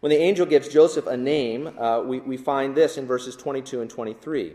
When 0.00 0.10
the 0.10 0.16
angel 0.16 0.46
gives 0.46 0.68
Joseph 0.68 1.06
a 1.06 1.16
name, 1.16 1.78
uh, 1.78 2.02
we, 2.02 2.20
we 2.20 2.36
find 2.36 2.74
this 2.74 2.96
in 2.96 3.06
verses 3.06 3.36
22 3.36 3.80
and 3.80 3.90
23. 3.90 4.54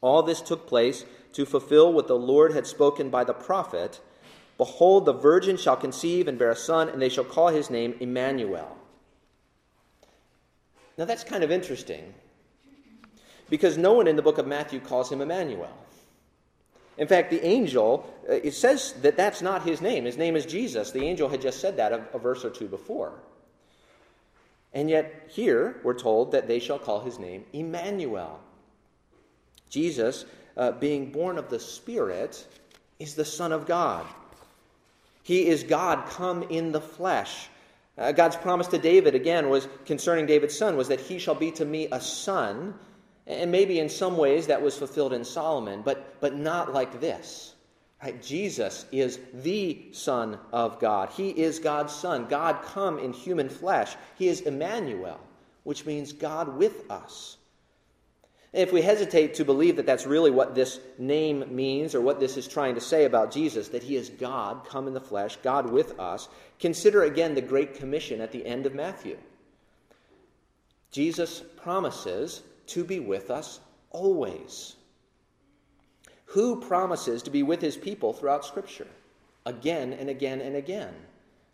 All 0.00 0.22
this 0.22 0.42
took 0.42 0.66
place 0.66 1.04
to 1.32 1.46
fulfill 1.46 1.92
what 1.92 2.08
the 2.08 2.18
Lord 2.18 2.52
had 2.52 2.66
spoken 2.66 3.10
by 3.10 3.24
the 3.24 3.32
prophet 3.32 4.00
Behold, 4.56 5.04
the 5.04 5.12
virgin 5.12 5.56
shall 5.56 5.76
conceive 5.76 6.28
and 6.28 6.38
bear 6.38 6.50
a 6.50 6.56
son, 6.56 6.88
and 6.88 7.02
they 7.02 7.08
shall 7.08 7.24
call 7.24 7.48
his 7.48 7.70
name 7.70 7.94
Emmanuel. 8.00 8.76
Now 10.96 11.06
that's 11.06 11.24
kind 11.24 11.42
of 11.42 11.50
interesting 11.50 12.14
because 13.50 13.76
no 13.76 13.94
one 13.94 14.06
in 14.06 14.14
the 14.14 14.22
book 14.22 14.38
of 14.38 14.46
Matthew 14.46 14.78
calls 14.78 15.10
him 15.10 15.20
Emmanuel. 15.20 15.76
In 16.96 17.08
fact, 17.08 17.30
the 17.30 17.44
angel, 17.44 18.08
uh, 18.28 18.34
it 18.34 18.54
says 18.54 18.94
that 19.02 19.16
that's 19.16 19.42
not 19.42 19.64
his 19.64 19.80
name. 19.80 20.04
His 20.04 20.16
name 20.16 20.36
is 20.36 20.46
Jesus. 20.46 20.92
The 20.92 21.04
angel 21.04 21.28
had 21.28 21.42
just 21.42 21.60
said 21.60 21.76
that 21.78 21.92
a, 21.92 22.06
a 22.14 22.18
verse 22.20 22.44
or 22.44 22.50
two 22.50 22.68
before. 22.68 23.12
And 24.74 24.90
yet, 24.90 25.28
here 25.28 25.80
we're 25.84 25.94
told 25.94 26.32
that 26.32 26.48
they 26.48 26.58
shall 26.58 26.78
call 26.78 27.00
his 27.00 27.18
name 27.18 27.44
Emmanuel. 27.52 28.40
Jesus, 29.70 30.24
uh, 30.56 30.72
being 30.72 31.12
born 31.12 31.38
of 31.38 31.48
the 31.48 31.60
Spirit, 31.60 32.46
is 32.98 33.14
the 33.14 33.24
Son 33.24 33.52
of 33.52 33.66
God. 33.66 34.04
He 35.22 35.46
is 35.46 35.62
God 35.62 36.06
come 36.08 36.42
in 36.44 36.72
the 36.72 36.80
flesh. 36.80 37.48
Uh, 37.96 38.12
God's 38.12 38.36
promise 38.36 38.66
to 38.68 38.78
David, 38.78 39.14
again, 39.14 39.48
was 39.48 39.68
concerning 39.86 40.26
David's 40.26 40.58
son, 40.58 40.76
was 40.76 40.88
that 40.88 41.00
he 41.00 41.18
shall 41.18 41.34
be 41.34 41.50
to 41.52 41.64
me 41.64 41.88
a 41.92 42.00
son. 42.00 42.74
And 43.26 43.50
maybe 43.50 43.78
in 43.78 43.88
some 43.88 44.16
ways 44.16 44.48
that 44.48 44.60
was 44.60 44.76
fulfilled 44.76 45.12
in 45.12 45.24
Solomon, 45.24 45.82
but, 45.82 46.20
but 46.20 46.34
not 46.34 46.74
like 46.74 47.00
this. 47.00 47.53
Right? 48.04 48.22
Jesus 48.22 48.84
is 48.92 49.18
the 49.32 49.86
Son 49.92 50.38
of 50.52 50.78
God. 50.78 51.08
He 51.08 51.30
is 51.30 51.58
God's 51.58 51.94
Son. 51.94 52.26
God 52.26 52.60
come 52.62 52.98
in 52.98 53.14
human 53.14 53.48
flesh. 53.48 53.96
He 54.18 54.28
is 54.28 54.42
Emmanuel, 54.42 55.18
which 55.62 55.86
means 55.86 56.12
God 56.12 56.58
with 56.58 56.90
us. 56.90 57.38
If 58.52 58.74
we 58.74 58.82
hesitate 58.82 59.32
to 59.34 59.44
believe 59.46 59.76
that 59.76 59.86
that's 59.86 60.04
really 60.04 60.30
what 60.30 60.54
this 60.54 60.80
name 60.98 61.46
means 61.56 61.94
or 61.94 62.02
what 62.02 62.20
this 62.20 62.36
is 62.36 62.46
trying 62.46 62.74
to 62.74 62.80
say 62.80 63.06
about 63.06 63.32
Jesus, 63.32 63.68
that 63.68 63.82
he 63.82 63.96
is 63.96 64.10
God 64.10 64.66
come 64.68 64.86
in 64.86 64.92
the 64.92 65.00
flesh, 65.00 65.36
God 65.42 65.70
with 65.70 65.98
us, 65.98 66.28
consider 66.60 67.04
again 67.04 67.34
the 67.34 67.40
Great 67.40 67.74
Commission 67.74 68.20
at 68.20 68.32
the 68.32 68.44
end 68.44 68.66
of 68.66 68.74
Matthew. 68.74 69.16
Jesus 70.90 71.42
promises 71.56 72.42
to 72.66 72.84
be 72.84 73.00
with 73.00 73.30
us 73.30 73.60
always. 73.90 74.76
Who 76.26 76.60
promises 76.60 77.22
to 77.22 77.30
be 77.30 77.42
with 77.42 77.60
his 77.60 77.76
people 77.76 78.12
throughout 78.12 78.44
Scripture? 78.44 78.88
Again 79.46 79.92
and 79.92 80.08
again 80.08 80.40
and 80.40 80.56
again. 80.56 80.94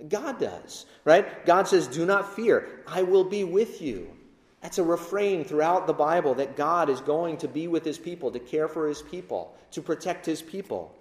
God 0.09 0.38
does, 0.40 0.87
right? 1.04 1.44
God 1.44 1.68
says, 1.68 1.87
Do 1.87 2.06
not 2.06 2.35
fear, 2.35 2.83
I 2.87 3.02
will 3.02 3.24
be 3.24 3.44
with 3.44 3.83
you. 3.83 4.09
That's 4.62 4.78
a 4.78 4.85
refrain 4.85 5.44
throughout 5.44 5.87
the 5.87 5.92
Bible 5.92 6.35
that 6.35 6.56
God 6.56 6.90
is 6.90 7.00
going 7.00 7.38
to 7.38 7.48
be 7.48 7.66
with 7.66 7.85
his 7.85 7.98
people, 7.98 8.30
to 8.30 8.38
care 8.38 8.68
for 8.68 8.88
his 8.88 9.02
people, 9.02 9.54
to 9.72 9.83
protect 9.83 10.26
his 10.26 10.42
people. 10.42 10.94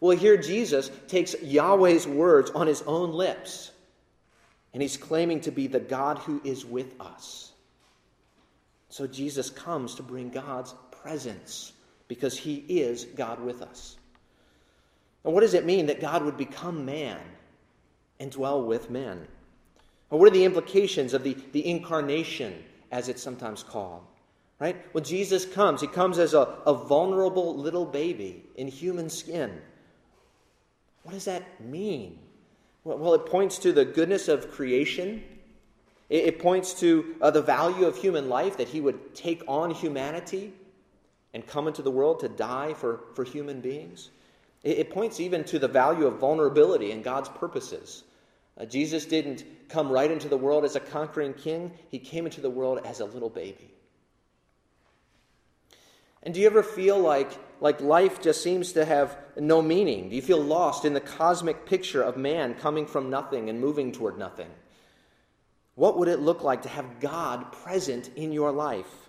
Well, 0.00 0.16
here 0.16 0.36
Jesus 0.36 0.90
takes 1.08 1.34
Yahweh's 1.42 2.06
words 2.06 2.50
on 2.50 2.66
his 2.66 2.82
own 2.82 3.12
lips, 3.12 3.72
and 4.72 4.82
he's 4.82 4.96
claiming 4.96 5.40
to 5.42 5.50
be 5.50 5.66
the 5.66 5.80
God 5.80 6.18
who 6.18 6.40
is 6.44 6.64
with 6.64 7.00
us. 7.00 7.52
So 8.90 9.06
Jesus 9.06 9.50
comes 9.50 9.94
to 9.96 10.02
bring 10.02 10.30
God's 10.30 10.74
presence 11.02 11.72
because 12.08 12.36
he 12.36 12.64
is 12.68 13.04
God 13.04 13.40
with 13.40 13.62
us. 13.62 13.96
And 15.24 15.32
what 15.32 15.40
does 15.40 15.54
it 15.54 15.66
mean 15.66 15.86
that 15.86 16.00
God 16.00 16.24
would 16.24 16.36
become 16.36 16.84
man 16.84 17.20
and 18.18 18.30
dwell 18.30 18.62
with 18.62 18.90
men? 18.90 19.28
What 20.08 20.26
are 20.26 20.30
the 20.30 20.44
implications 20.44 21.12
of 21.12 21.22
the, 21.22 21.36
the 21.52 21.68
incarnation 21.68 22.64
as 22.90 23.08
it's 23.08 23.22
sometimes 23.22 23.62
called. 23.62 24.02
Right? 24.58 24.76
When 24.92 25.04
Jesus 25.04 25.44
comes, 25.44 25.80
he 25.80 25.86
comes 25.86 26.18
as 26.18 26.34
a, 26.34 26.40
a 26.66 26.74
vulnerable 26.74 27.56
little 27.56 27.86
baby 27.86 28.44
in 28.56 28.66
human 28.66 29.08
skin. 29.08 29.60
What 31.04 31.12
does 31.12 31.26
that 31.26 31.60
mean? 31.60 32.18
Well, 32.82 33.14
it 33.14 33.26
points 33.26 33.58
to 33.58 33.72
the 33.72 33.84
goodness 33.84 34.28
of 34.28 34.50
creation. 34.50 35.22
It, 36.08 36.24
it 36.24 36.38
points 36.40 36.74
to 36.80 37.16
uh, 37.20 37.30
the 37.30 37.42
value 37.42 37.86
of 37.86 37.96
human 37.96 38.28
life, 38.28 38.56
that 38.56 38.68
he 38.68 38.80
would 38.80 39.14
take 39.14 39.42
on 39.46 39.70
humanity 39.70 40.52
and 41.38 41.46
come 41.46 41.68
into 41.68 41.82
the 41.82 41.90
world 41.90 42.18
to 42.18 42.28
die 42.28 42.74
for, 42.74 42.98
for 43.14 43.22
human 43.22 43.60
beings. 43.60 44.10
It, 44.64 44.78
it 44.78 44.90
points 44.90 45.20
even 45.20 45.44
to 45.44 45.60
the 45.60 45.68
value 45.68 46.04
of 46.04 46.18
vulnerability 46.18 46.90
and 46.90 47.04
God's 47.04 47.28
purposes. 47.28 48.02
Uh, 48.58 48.64
Jesus 48.64 49.06
didn't 49.06 49.44
come 49.68 49.88
right 49.88 50.10
into 50.10 50.28
the 50.28 50.36
world 50.36 50.64
as 50.64 50.74
a 50.74 50.80
conquering 50.80 51.32
king, 51.34 51.70
he 51.90 52.00
came 52.00 52.24
into 52.24 52.40
the 52.40 52.50
world 52.50 52.80
as 52.84 52.98
a 52.98 53.04
little 53.04 53.30
baby. 53.30 53.70
And 56.24 56.34
do 56.34 56.40
you 56.40 56.46
ever 56.46 56.64
feel 56.64 56.98
like, 56.98 57.30
like 57.60 57.80
life 57.80 58.20
just 58.20 58.42
seems 58.42 58.72
to 58.72 58.84
have 58.84 59.16
no 59.36 59.62
meaning? 59.62 60.08
Do 60.08 60.16
you 60.16 60.22
feel 60.22 60.42
lost 60.42 60.84
in 60.84 60.92
the 60.92 61.00
cosmic 61.00 61.66
picture 61.66 62.02
of 62.02 62.16
man 62.16 62.54
coming 62.54 62.84
from 62.84 63.10
nothing 63.10 63.48
and 63.48 63.60
moving 63.60 63.92
toward 63.92 64.18
nothing? 64.18 64.50
What 65.76 65.96
would 65.98 66.08
it 66.08 66.18
look 66.18 66.42
like 66.42 66.62
to 66.62 66.68
have 66.68 66.98
God 66.98 67.52
present 67.52 68.10
in 68.16 68.32
your 68.32 68.50
life? 68.50 69.07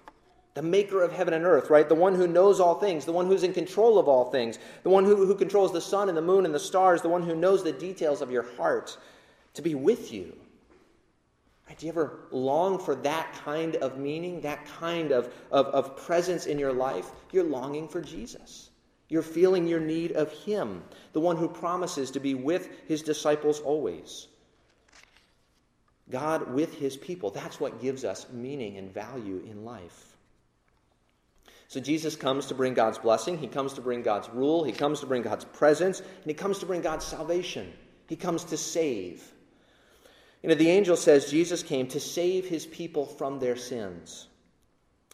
The 0.55 0.62
maker 0.62 1.03
of 1.03 1.12
heaven 1.12 1.33
and 1.33 1.45
earth, 1.45 1.69
right? 1.69 1.88
The 1.88 1.95
one 1.95 2.15
who 2.15 2.27
knows 2.27 2.59
all 2.59 2.75
things, 2.75 3.05
the 3.05 3.13
one 3.13 3.27
who's 3.27 3.43
in 3.43 3.53
control 3.53 3.97
of 3.99 4.07
all 4.07 4.31
things, 4.31 4.59
the 4.83 4.89
one 4.89 5.05
who, 5.05 5.25
who 5.25 5.35
controls 5.35 5.71
the 5.71 5.81
sun 5.81 6.09
and 6.09 6.17
the 6.17 6.21
moon 6.21 6.45
and 6.45 6.53
the 6.53 6.59
stars, 6.59 7.01
the 7.01 7.09
one 7.09 7.23
who 7.23 7.35
knows 7.35 7.63
the 7.63 7.71
details 7.71 8.21
of 8.21 8.31
your 8.31 8.43
heart, 8.57 8.97
to 9.53 9.62
be 9.62 9.75
with 9.75 10.12
you. 10.12 10.35
Right? 11.67 11.77
Do 11.77 11.85
you 11.85 11.91
ever 11.91 12.19
long 12.31 12.79
for 12.79 12.95
that 12.95 13.31
kind 13.45 13.75
of 13.75 13.99
meaning, 13.99 14.41
that 14.41 14.65
kind 14.65 15.12
of, 15.12 15.31
of, 15.51 15.67
of 15.67 15.95
presence 15.95 16.47
in 16.47 16.57
your 16.57 16.73
life? 16.73 17.12
You're 17.31 17.43
longing 17.43 17.88
for 17.88 18.01
Jesus. 18.01 18.71
You're 19.07 19.21
feeling 19.21 19.67
your 19.67 19.79
need 19.79 20.13
of 20.13 20.31
Him, 20.31 20.83
the 21.13 21.19
one 21.19 21.38
who 21.38 21.47
promises 21.47 22.12
to 22.12 22.19
be 22.19 22.35
with 22.35 22.69
His 22.88 23.01
disciples 23.01 23.59
always. 23.59 24.27
God 26.09 26.51
with 26.53 26.73
His 26.75 26.97
people. 26.97 27.29
That's 27.29 27.59
what 27.59 27.81
gives 27.81 28.03
us 28.03 28.27
meaning 28.31 28.77
and 28.77 28.91
value 28.91 29.43
in 29.49 29.63
life. 29.63 30.08
So 31.69 31.79
Jesus 31.79 32.15
comes 32.15 32.47
to 32.47 32.55
bring 32.55 32.73
God's 32.73 32.97
blessing, 32.97 33.38
He 33.38 33.47
comes 33.47 33.73
to 33.73 33.82
bring 33.82 34.01
God's 34.01 34.27
rule, 34.29 34.63
He 34.63 34.73
comes 34.73 34.99
to 34.99 35.05
bring 35.05 35.21
God's 35.21 35.45
presence, 35.45 35.99
and 35.99 36.25
He 36.25 36.34
comes 36.34 36.60
to 36.60 36.65
bring 36.65 36.82
God's 36.82 37.05
salvation. 37.05 37.71
He 38.08 38.15
comes 38.15 38.43
to 38.45 38.58
save. 38.58 39.23
You 40.41 40.49
know, 40.49 40.55
the 40.55 40.69
angel 40.69 40.97
says 40.97 41.29
Jesus 41.29 41.62
came 41.62 41.88
to 41.89 41.99
save 41.99 42.47
his 42.47 42.65
people 42.65 43.05
from 43.05 43.39
their 43.39 43.55
sins. 43.55 44.27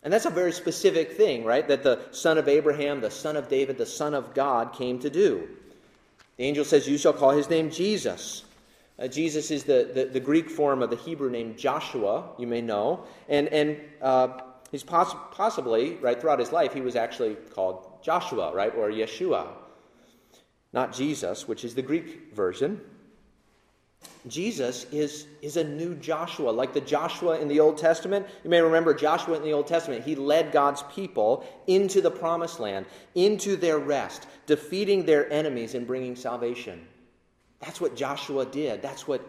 And 0.01 0.13
that's 0.13 0.25
a 0.25 0.29
very 0.29 0.53
specific 0.53 1.13
thing, 1.13 1.43
right? 1.43 1.67
That 1.67 1.83
the 1.83 2.05
son 2.11 2.37
of 2.37 2.47
Abraham, 2.47 3.01
the 3.01 3.11
son 3.11 3.35
of 3.35 3.49
David, 3.49 3.77
the 3.77 3.85
son 3.85 4.13
of 4.13 4.33
God 4.33 4.73
came 4.73 4.99
to 4.99 5.09
do. 5.09 5.49
The 6.37 6.43
angel 6.43 6.63
says, 6.63 6.87
You 6.87 6.97
shall 6.97 7.13
call 7.13 7.31
his 7.31 7.49
name 7.49 7.71
Jesus. 7.71 8.45
Uh, 8.97 9.07
Jesus 9.07 9.51
is 9.51 9.65
the, 9.65 9.91
the, 9.93 10.05
the, 10.05 10.19
Greek 10.21 10.49
form 10.49 10.81
of 10.81 10.89
the 10.89 10.95
Hebrew 10.95 11.29
name 11.29 11.55
Joshua, 11.57 12.29
you 12.37 12.47
may 12.47 12.61
know. 12.61 13.03
And, 13.27 13.49
and 13.49 13.77
uh, 14.01 14.39
he's 14.71 14.83
poss- 14.83 15.15
possibly, 15.31 15.95
right, 15.95 16.19
throughout 16.19 16.39
his 16.39 16.51
life, 16.51 16.73
he 16.73 16.81
was 16.81 16.95
actually 16.95 17.35
called 17.53 18.03
Joshua, 18.03 18.53
right, 18.53 18.73
or 18.75 18.89
Yeshua. 18.89 19.47
Not 20.73 20.93
Jesus, 20.93 21.47
which 21.47 21.63
is 21.63 21.75
the 21.75 21.81
Greek 21.81 22.33
version. 22.33 22.81
Jesus 24.27 24.85
is, 24.91 25.27
is 25.41 25.57
a 25.57 25.63
new 25.63 25.95
Joshua, 25.95 26.49
like 26.49 26.73
the 26.73 26.81
Joshua 26.81 27.39
in 27.39 27.47
the 27.47 27.59
Old 27.59 27.77
Testament. 27.77 28.25
You 28.43 28.49
may 28.49 28.61
remember 28.61 28.93
Joshua 28.93 29.37
in 29.37 29.43
the 29.43 29.53
Old 29.53 29.67
Testament. 29.67 30.03
He 30.03 30.15
led 30.15 30.51
God's 30.51 30.83
people 30.93 31.45
into 31.67 32.01
the 32.01 32.11
promised 32.11 32.59
land, 32.59 32.87
into 33.13 33.55
their 33.55 33.77
rest, 33.77 34.27
defeating 34.47 35.05
their 35.05 35.31
enemies 35.31 35.75
and 35.75 35.85
bringing 35.85 36.15
salvation. 36.15 36.87
That's 37.59 37.79
what 37.79 37.95
Joshua 37.95 38.45
did. 38.45 38.81
That's 38.81 39.07
what 39.07 39.21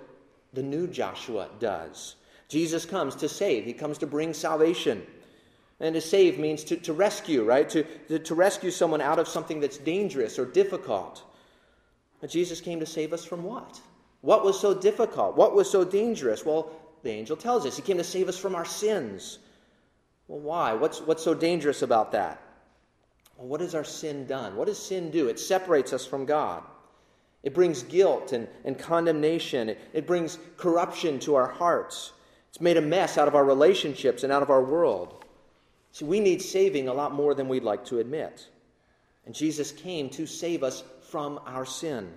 the 0.52 0.62
new 0.62 0.86
Joshua 0.86 1.48
does. 1.58 2.16
Jesus 2.48 2.84
comes 2.84 3.16
to 3.16 3.28
save, 3.28 3.64
he 3.64 3.72
comes 3.72 3.98
to 3.98 4.06
bring 4.06 4.32
salvation. 4.32 5.06
And 5.78 5.94
to 5.94 6.00
save 6.00 6.38
means 6.38 6.64
to, 6.64 6.76
to 6.76 6.92
rescue, 6.92 7.44
right? 7.44 7.68
To, 7.70 7.82
to, 8.08 8.18
to 8.18 8.34
rescue 8.34 8.70
someone 8.70 9.00
out 9.00 9.18
of 9.18 9.28
something 9.28 9.60
that's 9.60 9.76
dangerous 9.76 10.38
or 10.38 10.46
difficult. 10.46 11.22
But 12.20 12.30
Jesus 12.30 12.60
came 12.60 12.80
to 12.80 12.86
save 12.86 13.12
us 13.12 13.24
from 13.24 13.42
what? 13.42 13.80
What 14.22 14.44
was 14.44 14.58
so 14.58 14.72
difficult? 14.72 15.36
What 15.36 15.54
was 15.54 15.70
so 15.70 15.84
dangerous? 15.84 16.44
Well, 16.44 16.72
the 17.02 17.10
angel 17.10 17.36
tells 17.36 17.66
us 17.66 17.76
he 17.76 17.82
came 17.82 17.98
to 17.98 18.04
save 18.04 18.28
us 18.28 18.38
from 18.38 18.54
our 18.54 18.64
sins. 18.64 19.38
Well, 20.28 20.40
why? 20.40 20.72
What's, 20.72 21.00
what's 21.00 21.22
so 21.22 21.34
dangerous 21.34 21.82
about 21.82 22.12
that? 22.12 22.42
Well, 23.36 23.48
what 23.48 23.60
has 23.60 23.74
our 23.74 23.84
sin 23.84 24.26
done? 24.26 24.56
What 24.56 24.68
does 24.68 24.78
sin 24.78 25.10
do? 25.10 25.28
It 25.28 25.38
separates 25.38 25.92
us 25.92 26.06
from 26.06 26.24
God. 26.24 26.62
It 27.42 27.54
brings 27.54 27.82
guilt 27.82 28.32
and, 28.32 28.48
and 28.64 28.78
condemnation. 28.78 29.68
It, 29.68 29.78
it 29.92 30.06
brings 30.06 30.38
corruption 30.56 31.20
to 31.20 31.34
our 31.34 31.46
hearts. 31.46 32.12
It's 32.48 32.60
made 32.60 32.78
a 32.78 32.82
mess 32.82 33.18
out 33.18 33.28
of 33.28 33.34
our 33.34 33.44
relationships 33.44 34.24
and 34.24 34.32
out 34.32 34.42
of 34.42 34.50
our 34.50 34.64
world. 34.64 35.15
We 36.02 36.20
need 36.20 36.42
saving 36.42 36.88
a 36.88 36.94
lot 36.94 37.14
more 37.14 37.34
than 37.34 37.48
we'd 37.48 37.62
like 37.64 37.84
to 37.86 37.98
admit. 37.98 38.48
And 39.24 39.34
Jesus 39.34 39.72
came 39.72 40.08
to 40.10 40.26
save 40.26 40.62
us 40.62 40.84
from 41.10 41.40
our 41.46 41.64
sin 41.66 42.12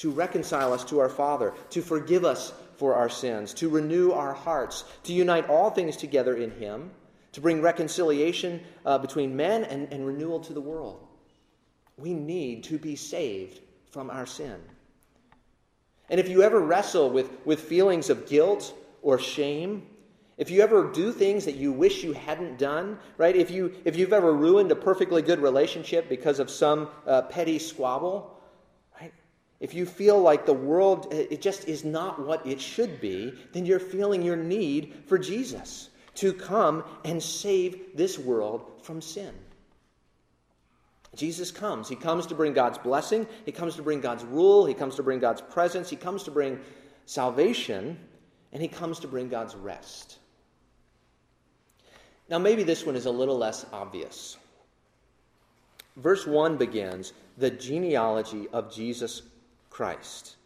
to 0.00 0.10
reconcile 0.10 0.72
us 0.72 0.82
to 0.82 0.98
our 0.98 1.10
Father, 1.10 1.52
to 1.68 1.82
forgive 1.82 2.24
us 2.24 2.54
for 2.78 2.94
our 2.94 3.10
sins, 3.10 3.52
to 3.52 3.68
renew 3.68 4.12
our 4.12 4.32
hearts, 4.32 4.84
to 5.02 5.12
unite 5.12 5.50
all 5.50 5.68
things 5.68 5.94
together 5.94 6.36
in 6.36 6.50
Him, 6.52 6.90
to 7.32 7.40
bring 7.42 7.60
reconciliation 7.60 8.62
uh, 8.86 8.96
between 8.96 9.36
men 9.36 9.64
and, 9.64 9.92
and 9.92 10.06
renewal 10.06 10.40
to 10.40 10.54
the 10.54 10.60
world. 10.60 11.06
We 11.98 12.14
need 12.14 12.64
to 12.64 12.78
be 12.78 12.96
saved 12.96 13.60
from 13.90 14.08
our 14.08 14.24
sin. 14.24 14.56
And 16.08 16.18
if 16.18 16.30
you 16.30 16.42
ever 16.42 16.60
wrestle 16.60 17.10
with, 17.10 17.30
with 17.44 17.60
feelings 17.60 18.08
of 18.08 18.26
guilt 18.26 18.72
or 19.02 19.18
shame, 19.18 19.86
if 20.40 20.50
you 20.50 20.62
ever 20.62 20.90
do 20.90 21.12
things 21.12 21.44
that 21.44 21.56
you 21.56 21.70
wish 21.70 22.02
you 22.02 22.14
hadn't 22.14 22.58
done, 22.58 22.98
right? 23.18 23.36
If, 23.36 23.50
you, 23.50 23.74
if 23.84 23.94
you've 23.94 24.14
ever 24.14 24.32
ruined 24.32 24.72
a 24.72 24.74
perfectly 24.74 25.20
good 25.20 25.38
relationship 25.38 26.08
because 26.08 26.38
of 26.38 26.48
some 26.48 26.88
uh, 27.06 27.22
petty 27.22 27.58
squabble, 27.58 28.40
right 28.98 29.12
if 29.60 29.74
you 29.74 29.84
feel 29.84 30.18
like 30.18 30.46
the 30.46 30.54
world 30.54 31.08
it 31.12 31.42
just 31.42 31.68
is 31.68 31.84
not 31.84 32.24
what 32.26 32.44
it 32.46 32.58
should 32.58 33.02
be, 33.02 33.34
then 33.52 33.66
you're 33.66 33.78
feeling 33.78 34.22
your 34.22 34.36
need 34.36 34.94
for 35.06 35.18
Jesus 35.18 35.90
to 36.14 36.32
come 36.32 36.84
and 37.04 37.22
save 37.22 37.94
this 37.94 38.18
world 38.18 38.80
from 38.82 39.02
sin. 39.02 39.34
Jesus 41.14 41.50
comes. 41.50 41.86
He 41.86 41.96
comes 41.96 42.26
to 42.28 42.34
bring 42.34 42.54
God's 42.54 42.78
blessing, 42.78 43.26
he 43.44 43.52
comes 43.52 43.76
to 43.76 43.82
bring 43.82 44.00
God's 44.00 44.24
rule, 44.24 44.64
he 44.64 44.72
comes 44.72 44.96
to 44.96 45.02
bring 45.02 45.18
God's 45.18 45.42
presence, 45.42 45.90
he 45.90 45.96
comes 45.96 46.22
to 46.22 46.30
bring 46.30 46.60
salvation, 47.04 47.98
and 48.52 48.62
he 48.62 48.68
comes 48.68 49.00
to 49.00 49.08
bring 49.08 49.28
God's 49.28 49.54
rest. 49.54 50.19
Now, 52.30 52.38
maybe 52.38 52.62
this 52.62 52.86
one 52.86 52.94
is 52.94 53.06
a 53.06 53.10
little 53.10 53.36
less 53.36 53.66
obvious. 53.72 54.36
Verse 55.96 56.26
1 56.26 56.56
begins 56.56 57.12
the 57.36 57.50
genealogy 57.50 58.46
of 58.52 58.72
Jesus 58.72 59.22
Christ. 59.68 60.36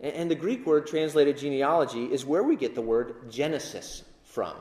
And 0.00 0.30
the 0.30 0.34
Greek 0.34 0.66
word 0.66 0.86
translated 0.86 1.38
genealogy 1.38 2.04
is 2.04 2.26
where 2.26 2.42
we 2.42 2.56
get 2.56 2.74
the 2.74 2.82
word 2.82 3.30
Genesis 3.30 4.04
from. 4.24 4.54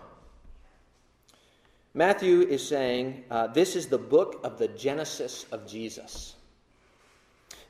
Matthew 1.93 2.41
is 2.41 2.65
saying 2.65 3.25
uh, 3.29 3.47
this 3.47 3.75
is 3.75 3.87
the 3.87 3.97
book 3.97 4.39
of 4.43 4.57
the 4.57 4.69
Genesis 4.69 5.45
of 5.51 5.67
Jesus. 5.67 6.35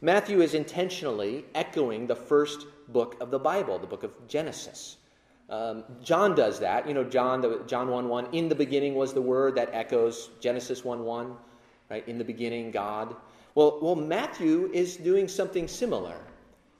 Matthew 0.01 0.41
is 0.41 0.53
intentionally 0.53 1.45
echoing 1.56 2.06
the 2.06 2.15
first 2.15 2.67
book 2.89 3.17
of 3.19 3.32
the 3.32 3.39
Bible, 3.39 3.79
the 3.79 3.88
book 3.88 4.03
of 4.03 4.27
Genesis. 4.27 4.97
Um, 5.49 5.84
John 6.01 6.36
does 6.36 6.60
that. 6.60 6.88
You 6.88 6.93
know, 6.93 7.03
John, 7.03 7.41
the, 7.41 7.62
John 7.67 7.89
1 7.89 8.10
1, 8.10 8.27
in 8.32 8.49
the 8.49 8.56
beginning 8.56 8.95
was 8.95 9.13
the 9.13 9.21
word 9.21 9.56
that 9.56 9.69
echoes 9.73 10.29
Genesis 10.39 10.84
1 10.84 11.03
1, 11.03 11.36
right? 11.89 12.08
In 12.08 12.17
the 12.17 12.23
beginning, 12.23 12.71
God. 12.71 13.15
Well, 13.56 13.79
well, 13.82 13.95
Matthew 13.95 14.69
is 14.73 14.97
doing 14.97 15.27
something 15.27 15.67
similar. 15.67 16.17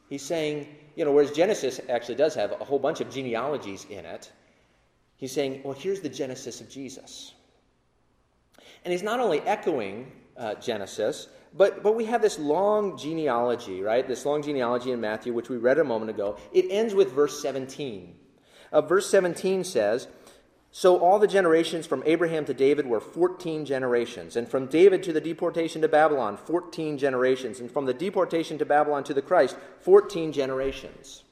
He's 0.10 0.24
saying, 0.24 0.68
you 0.96 1.06
know, 1.06 1.12
whereas 1.12 1.32
Genesis 1.32 1.80
actually 1.90 2.16
does 2.16 2.34
have 2.36 2.52
a 2.52 2.64
whole 2.64 2.80
bunch 2.80 3.02
of 3.02 3.12
genealogies 3.12 3.86
in 3.90 4.06
it, 4.06 4.32
he's 5.18 5.32
saying, 5.32 5.62
well, 5.64 5.74
here's 5.74 6.02
the 6.02 6.10
Genesis 6.10 6.62
of 6.62 6.70
Jesus. 6.70 7.34
And 8.86 8.92
he's 8.92 9.04
not 9.04 9.20
only 9.20 9.40
echoing 9.42 10.12
uh, 10.36 10.56
Genesis, 10.56 11.28
but, 11.56 11.84
but 11.84 11.96
we 11.96 12.06
have 12.06 12.22
this 12.22 12.40
long 12.40 12.98
genealogy, 12.98 13.82
right? 13.82 14.08
This 14.08 14.26
long 14.26 14.42
genealogy 14.42 14.92
in 14.92 15.00
Matthew, 15.00 15.34
which 15.34 15.50
we 15.50 15.58
read 15.58 15.78
a 15.78 15.84
moment 15.84 16.10
ago. 16.10 16.38
It 16.52 16.66
ends 16.70 16.96
with 16.96 17.12
verse 17.12 17.42
17. 17.42 18.16
Uh, 18.74 18.82
verse 18.82 19.10
17 19.10 19.64
says, 19.64 20.08
so 20.76 20.98
all 20.98 21.20
the 21.20 21.28
generations 21.28 21.86
from 21.86 22.02
Abraham 22.04 22.46
to 22.46 22.54
David 22.54 22.88
were 22.88 23.00
14 23.00 23.64
generations, 23.64 24.36
and 24.36 24.50
from 24.50 24.66
David 24.66 25.04
to 25.04 25.14
the 25.14 25.22
deportation 25.22 25.84
to 25.84 25.88
Babylon, 25.88 26.36
14 26.36 26.98
generations, 26.98 27.60
and 27.60 27.70
from 27.70 27.86
the 27.86 27.94
deportation 27.94 28.58
to 28.58 28.66
Babylon 28.66 29.04
to 29.04 29.14
the 29.14 29.22
Christ, 29.22 29.56
14 29.82 30.32
generations. 30.32 31.24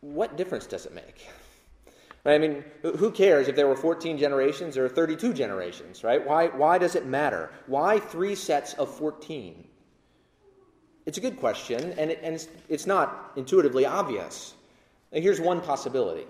What 0.00 0.36
difference 0.36 0.66
does 0.66 0.84
it 0.84 0.94
make? 0.96 1.28
I 2.24 2.38
mean, 2.38 2.64
who 2.82 3.12
cares 3.12 3.46
if 3.46 3.54
there 3.54 3.68
were 3.68 3.76
14 3.76 4.18
generations 4.18 4.76
or 4.76 4.88
32 4.88 5.32
generations, 5.32 6.02
right? 6.02 6.26
Why, 6.26 6.48
why 6.48 6.76
does 6.78 6.96
it 6.96 7.06
matter? 7.06 7.50
Why 7.68 8.00
three 8.00 8.34
sets 8.34 8.74
of 8.74 8.92
14? 8.92 9.64
It's 11.06 11.18
a 11.18 11.20
good 11.20 11.38
question, 11.38 11.94
and, 11.96 12.10
it, 12.10 12.18
and 12.24 12.34
it's, 12.34 12.48
it's 12.68 12.84
not 12.84 13.30
intuitively 13.36 13.86
obvious. 13.86 14.55
Now, 15.12 15.20
here's 15.20 15.40
one 15.40 15.60
possibility 15.60 16.26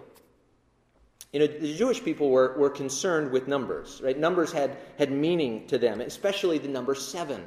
you 1.37 1.41
know, 1.41 1.49
the 1.49 1.75
Jewish 1.75 2.03
people 2.03 2.31
were, 2.31 2.57
were 2.57 2.71
concerned 2.71 3.31
with 3.31 3.47
numbers, 3.47 4.01
right? 4.03 4.19
Numbers 4.19 4.53
had, 4.53 4.79
had 4.99 5.13
meaning 5.13 5.67
to 5.67 5.77
them, 5.77 6.01
especially 6.01 6.57
the 6.57 6.69
number 6.69 6.95
seven. 6.95 7.45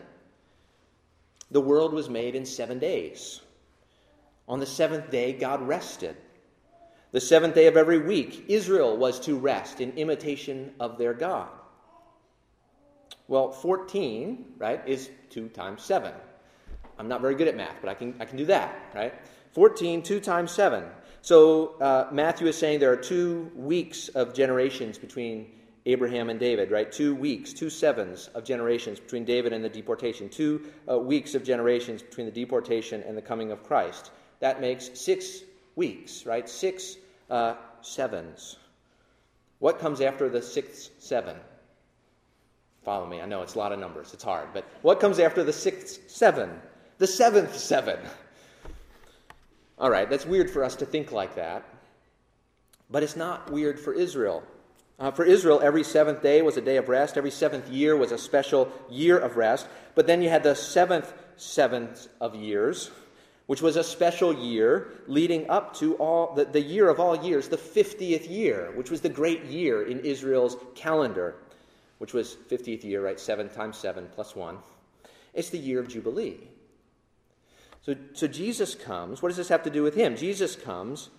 The 1.49 1.61
world 1.61 1.93
was 1.93 2.07
made 2.07 2.35
in 2.35 2.45
seven 2.45 2.77
days. 2.77 3.41
On 4.47 4.59
the 4.59 4.65
seventh 4.67 5.09
day, 5.09 5.33
God 5.33 5.67
rested. 5.67 6.15
The 7.13 7.19
seventh 7.19 7.55
day 7.55 7.65
of 7.65 7.77
every 7.77 7.97
week, 7.97 8.45
Israel 8.47 8.95
was 8.95 9.19
to 9.21 9.39
rest 9.39 9.81
in 9.81 9.91
imitation 9.93 10.73
of 10.79 10.99
their 10.99 11.15
God. 11.15 11.49
Well, 13.27 13.51
14, 13.51 14.53
right, 14.59 14.81
is 14.87 15.09
2 15.31 15.49
times 15.49 15.81
7. 15.81 16.13
I'm 16.99 17.07
not 17.07 17.21
very 17.21 17.33
good 17.33 17.47
at 17.47 17.55
math, 17.55 17.77
but 17.81 17.89
I 17.89 17.95
can, 17.95 18.13
I 18.19 18.25
can 18.25 18.37
do 18.37 18.45
that, 18.45 18.75
right? 18.93 19.13
14, 19.53 20.03
2 20.03 20.19
times 20.19 20.51
7. 20.51 20.83
So 21.21 21.75
uh, 21.81 22.07
Matthew 22.11 22.47
is 22.47 22.57
saying 22.57 22.79
there 22.79 22.91
are 22.91 22.97
two 22.97 23.51
weeks 23.55 24.07
of 24.09 24.33
generations 24.33 24.97
between 24.97 25.51
Abraham 25.85 26.29
and 26.29 26.39
David, 26.39 26.71
right? 26.71 26.91
Two 26.91 27.15
weeks, 27.15 27.53
two 27.53 27.69
sevens 27.69 28.29
of 28.35 28.43
generations 28.43 28.99
between 28.99 29.25
David 29.25 29.53
and 29.53 29.63
the 29.63 29.69
deportation, 29.69 30.29
two 30.29 30.69
uh, 30.89 30.97
weeks 30.97 31.35
of 31.35 31.43
generations 31.43 32.01
between 32.01 32.25
the 32.25 32.31
deportation 32.31 33.03
and 33.03 33.17
the 33.17 33.21
coming 33.21 33.51
of 33.51 33.63
Christ. 33.63 34.11
That 34.39 34.61
makes 34.61 34.91
six 34.99 35.41
weeks, 35.75 36.25
right? 36.25 36.47
Six 36.47 36.97
uh, 37.29 37.55
sevens. 37.81 38.57
What 39.59 39.79
comes 39.79 40.01
after 40.01 40.29
the 40.29 40.41
sixth 40.41 40.91
seven? 40.99 41.35
Follow 42.83 43.05
me. 43.05 43.21
I 43.21 43.25
know 43.25 43.41
it's 43.41 43.55
a 43.55 43.59
lot 43.59 43.71
of 43.71 43.79
numbers. 43.79 44.13
It's 44.13 44.23
hard. 44.23 44.49
But 44.53 44.65
what 44.81 44.99
comes 44.99 45.19
after 45.19 45.43
the 45.43 45.53
sixth 45.53 46.09
seven? 46.09 46.49
The 46.97 47.07
seventh 47.07 47.57
seven. 47.57 47.99
All 49.79 49.89
right, 49.89 50.09
that's 50.09 50.25
weird 50.25 50.49
for 50.49 50.63
us 50.63 50.75
to 50.77 50.85
think 50.85 51.11
like 51.11 51.35
that, 51.35 51.63
but 52.89 53.01
it's 53.01 53.15
not 53.15 53.49
weird 53.51 53.79
for 53.79 53.93
Israel. 53.93 54.43
Uh, 54.99 55.11
for 55.11 55.23
Israel, 55.23 55.61
every 55.63 55.85
seventh 55.85 56.21
day 56.21 56.41
was 56.41 56.57
a 56.57 56.61
day 56.61 56.75
of 56.75 56.89
rest. 56.89 57.17
Every 57.17 57.31
seventh 57.31 57.69
year 57.69 57.95
was 57.95 58.11
a 58.11 58.17
special 58.17 58.69
year 58.89 59.17
of 59.17 59.37
rest. 59.37 59.67
But 59.95 60.07
then 60.07 60.21
you 60.21 60.27
had 60.27 60.43
the 60.43 60.55
seventh 60.55 61.13
seventh 61.37 62.09
of 62.19 62.35
years, 62.35 62.91
which 63.45 63.61
was 63.61 63.77
a 63.77 63.83
special 63.83 64.33
year 64.33 64.91
leading 65.07 65.49
up 65.49 65.73
to 65.77 65.95
all 65.95 66.35
the, 66.35 66.43
the 66.43 66.59
year 66.59 66.89
of 66.89 66.99
all 66.99 67.15
years, 67.15 67.47
the 67.47 67.55
50th 67.55 68.29
year, 68.29 68.71
which 68.75 68.91
was 68.91 68.99
the 68.99 69.09
great 69.09 69.45
year 69.45 69.83
in 69.83 70.01
Israel's 70.01 70.57
calendar, 70.75 71.35
which 71.99 72.13
was 72.13 72.35
50th 72.49 72.83
year, 72.83 73.01
right? 73.01 73.17
7 73.17 73.47
times 73.49 73.77
7 73.77 74.09
plus 74.13 74.35
1. 74.35 74.57
It's 75.33 75.49
the 75.49 75.57
year 75.57 75.79
of 75.79 75.87
Jubilee. 75.87 76.37
So, 77.81 77.95
so 78.13 78.27
Jesus 78.27 78.75
comes. 78.75 79.21
What 79.21 79.29
does 79.29 79.37
this 79.37 79.49
have 79.49 79.63
to 79.63 79.69
do 79.69 79.83
with 79.83 79.95
him? 79.95 80.15
Jesus 80.15 80.55
comes, 80.55 81.09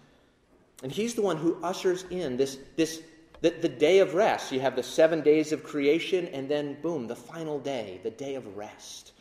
and 0.83 0.93
he's 0.93 1.15
the 1.15 1.23
one 1.23 1.37
who 1.37 1.57
ushers 1.63 2.05
in 2.11 2.37
this, 2.37 2.59
this 2.77 3.03
the, 3.41 3.51
the 3.51 3.69
day 3.69 4.01
of 4.01 4.15
rest. 4.15 4.53
You 4.53 4.61
have 4.61 4.77
the 4.77 4.83
seven 4.83 5.23
days 5.23 5.53
of 5.53 5.65
creation, 5.65 6.29
and 6.29 6.49
then, 6.49 6.77
boom, 6.83 7.07
the 7.07 7.17
final 7.17 7.59
day, 7.59 8.01
the 8.03 8.11
day 8.11 8.35
of 8.35 8.57
rest. 8.57 9.13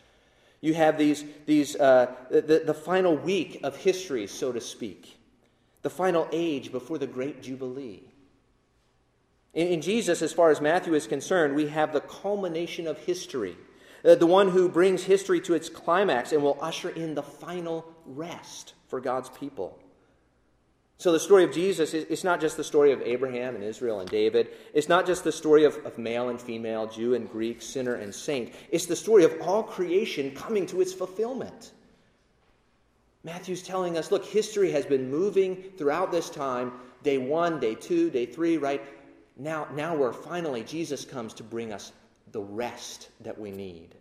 You 0.60 0.74
have 0.74 0.98
these, 0.98 1.24
these 1.46 1.76
uh, 1.76 2.14
the, 2.30 2.62
the 2.64 2.74
final 2.74 3.16
week 3.16 3.60
of 3.62 3.76
history, 3.76 4.26
so 4.26 4.52
to 4.52 4.60
speak, 4.60 5.16
the 5.82 5.90
final 5.90 6.28
age 6.32 6.70
before 6.70 6.98
the 6.98 7.06
great 7.06 7.42
Jubilee. 7.42 8.02
In, 9.54 9.68
in 9.68 9.80
Jesus, 9.80 10.20
as 10.20 10.32
far 10.32 10.50
as 10.50 10.60
Matthew 10.60 10.94
is 10.94 11.06
concerned, 11.06 11.54
we 11.54 11.68
have 11.68 11.92
the 11.92 12.02
culmination 12.02 12.86
of 12.86 12.98
history, 12.98 13.56
uh, 14.04 14.14
the 14.14 14.26
one 14.26 14.48
who 14.48 14.68
brings 14.68 15.04
history 15.04 15.40
to 15.42 15.54
its 15.54 15.68
climax 15.68 16.32
and 16.32 16.42
will 16.42 16.58
usher 16.60 16.90
in 16.90 17.14
the 17.14 17.22
final 17.22 17.84
rest 18.04 18.74
for 18.88 19.00
God's 19.00 19.28
people. 19.28 19.78
So, 20.98 21.12
the 21.12 21.20
story 21.20 21.44
of 21.44 21.52
Jesus 21.52 21.94
is 21.94 22.24
not 22.24 22.42
just 22.42 22.58
the 22.58 22.64
story 22.64 22.92
of 22.92 23.00
Abraham 23.00 23.54
and 23.54 23.64
Israel 23.64 24.00
and 24.00 24.10
David. 24.10 24.48
It's 24.74 24.88
not 24.88 25.06
just 25.06 25.24
the 25.24 25.32
story 25.32 25.64
of, 25.64 25.76
of 25.86 25.96
male 25.96 26.28
and 26.28 26.38
female, 26.38 26.86
Jew 26.88 27.14
and 27.14 27.30
Greek, 27.30 27.62
sinner 27.62 27.94
and 27.94 28.14
saint. 28.14 28.52
It's 28.70 28.84
the 28.84 28.94
story 28.94 29.24
of 29.24 29.34
all 29.40 29.62
creation 29.62 30.30
coming 30.32 30.66
to 30.66 30.82
its 30.82 30.92
fulfillment. 30.92 31.72
Matthew's 33.24 33.62
telling 33.62 33.96
us 33.96 34.10
look, 34.10 34.26
history 34.26 34.72
has 34.72 34.84
been 34.84 35.10
moving 35.10 35.56
throughout 35.78 36.12
this 36.12 36.28
time 36.28 36.72
day 37.02 37.16
one, 37.16 37.60
day 37.60 37.74
two, 37.74 38.10
day 38.10 38.26
three, 38.26 38.58
right? 38.58 38.82
Now, 39.38 39.68
now 39.74 39.94
we're 39.94 40.12
finally, 40.12 40.62
Jesus 40.62 41.06
comes 41.06 41.32
to 41.34 41.42
bring 41.42 41.72
us 41.72 41.92
the 42.32 42.40
rest 42.40 43.08
that 43.20 43.38
we 43.38 43.50
need. 43.50 43.94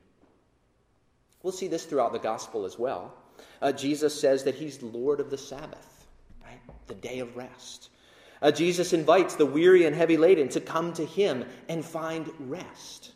We'll 1.44 1.54
see 1.54 1.68
this 1.68 1.86
throughout 1.86 2.14
the 2.14 2.20
gospel 2.20 2.66
as 2.66 2.78
well. 2.78 3.14
Uh, 3.62 3.72
Jesus 3.72 4.20
says 4.20 4.44
that 4.44 4.56
he's 4.56 4.82
Lord 4.82 5.20
of 5.20 5.30
the 5.30 5.38
Sabbath 5.38 5.90
the 6.90 6.96
day 6.96 7.20
of 7.20 7.38
rest. 7.38 7.90
Uh, 8.42 8.52
Jesus 8.52 8.92
invites 8.92 9.36
the 9.36 9.46
weary 9.46 9.86
and 9.86 9.96
heavy 9.96 10.18
laden 10.18 10.50
to 10.50 10.60
come 10.60 10.92
to 10.94 11.06
him 11.06 11.46
and 11.70 11.86
find 11.86 12.30
rest. 12.40 13.14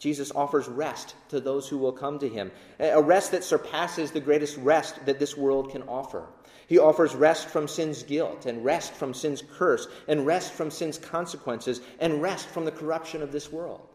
Jesus 0.00 0.32
offers 0.32 0.68
rest 0.68 1.14
to 1.28 1.40
those 1.40 1.68
who 1.68 1.78
will 1.78 1.92
come 1.92 2.18
to 2.18 2.28
him, 2.28 2.50
a 2.80 3.00
rest 3.00 3.30
that 3.30 3.44
surpasses 3.44 4.10
the 4.10 4.20
greatest 4.20 4.56
rest 4.58 5.04
that 5.06 5.18
this 5.18 5.36
world 5.36 5.70
can 5.70 5.82
offer. 5.82 6.26
He 6.66 6.78
offers 6.78 7.14
rest 7.14 7.48
from 7.48 7.68
sin's 7.68 8.02
guilt, 8.02 8.46
and 8.46 8.64
rest 8.64 8.92
from 8.92 9.14
sin's 9.14 9.42
curse, 9.56 9.86
and 10.08 10.26
rest 10.26 10.52
from 10.52 10.70
sin's 10.70 10.98
consequences, 10.98 11.80
and 12.00 12.20
rest 12.20 12.48
from 12.48 12.64
the 12.64 12.72
corruption 12.72 13.22
of 13.22 13.32
this 13.32 13.52
world. 13.52 13.88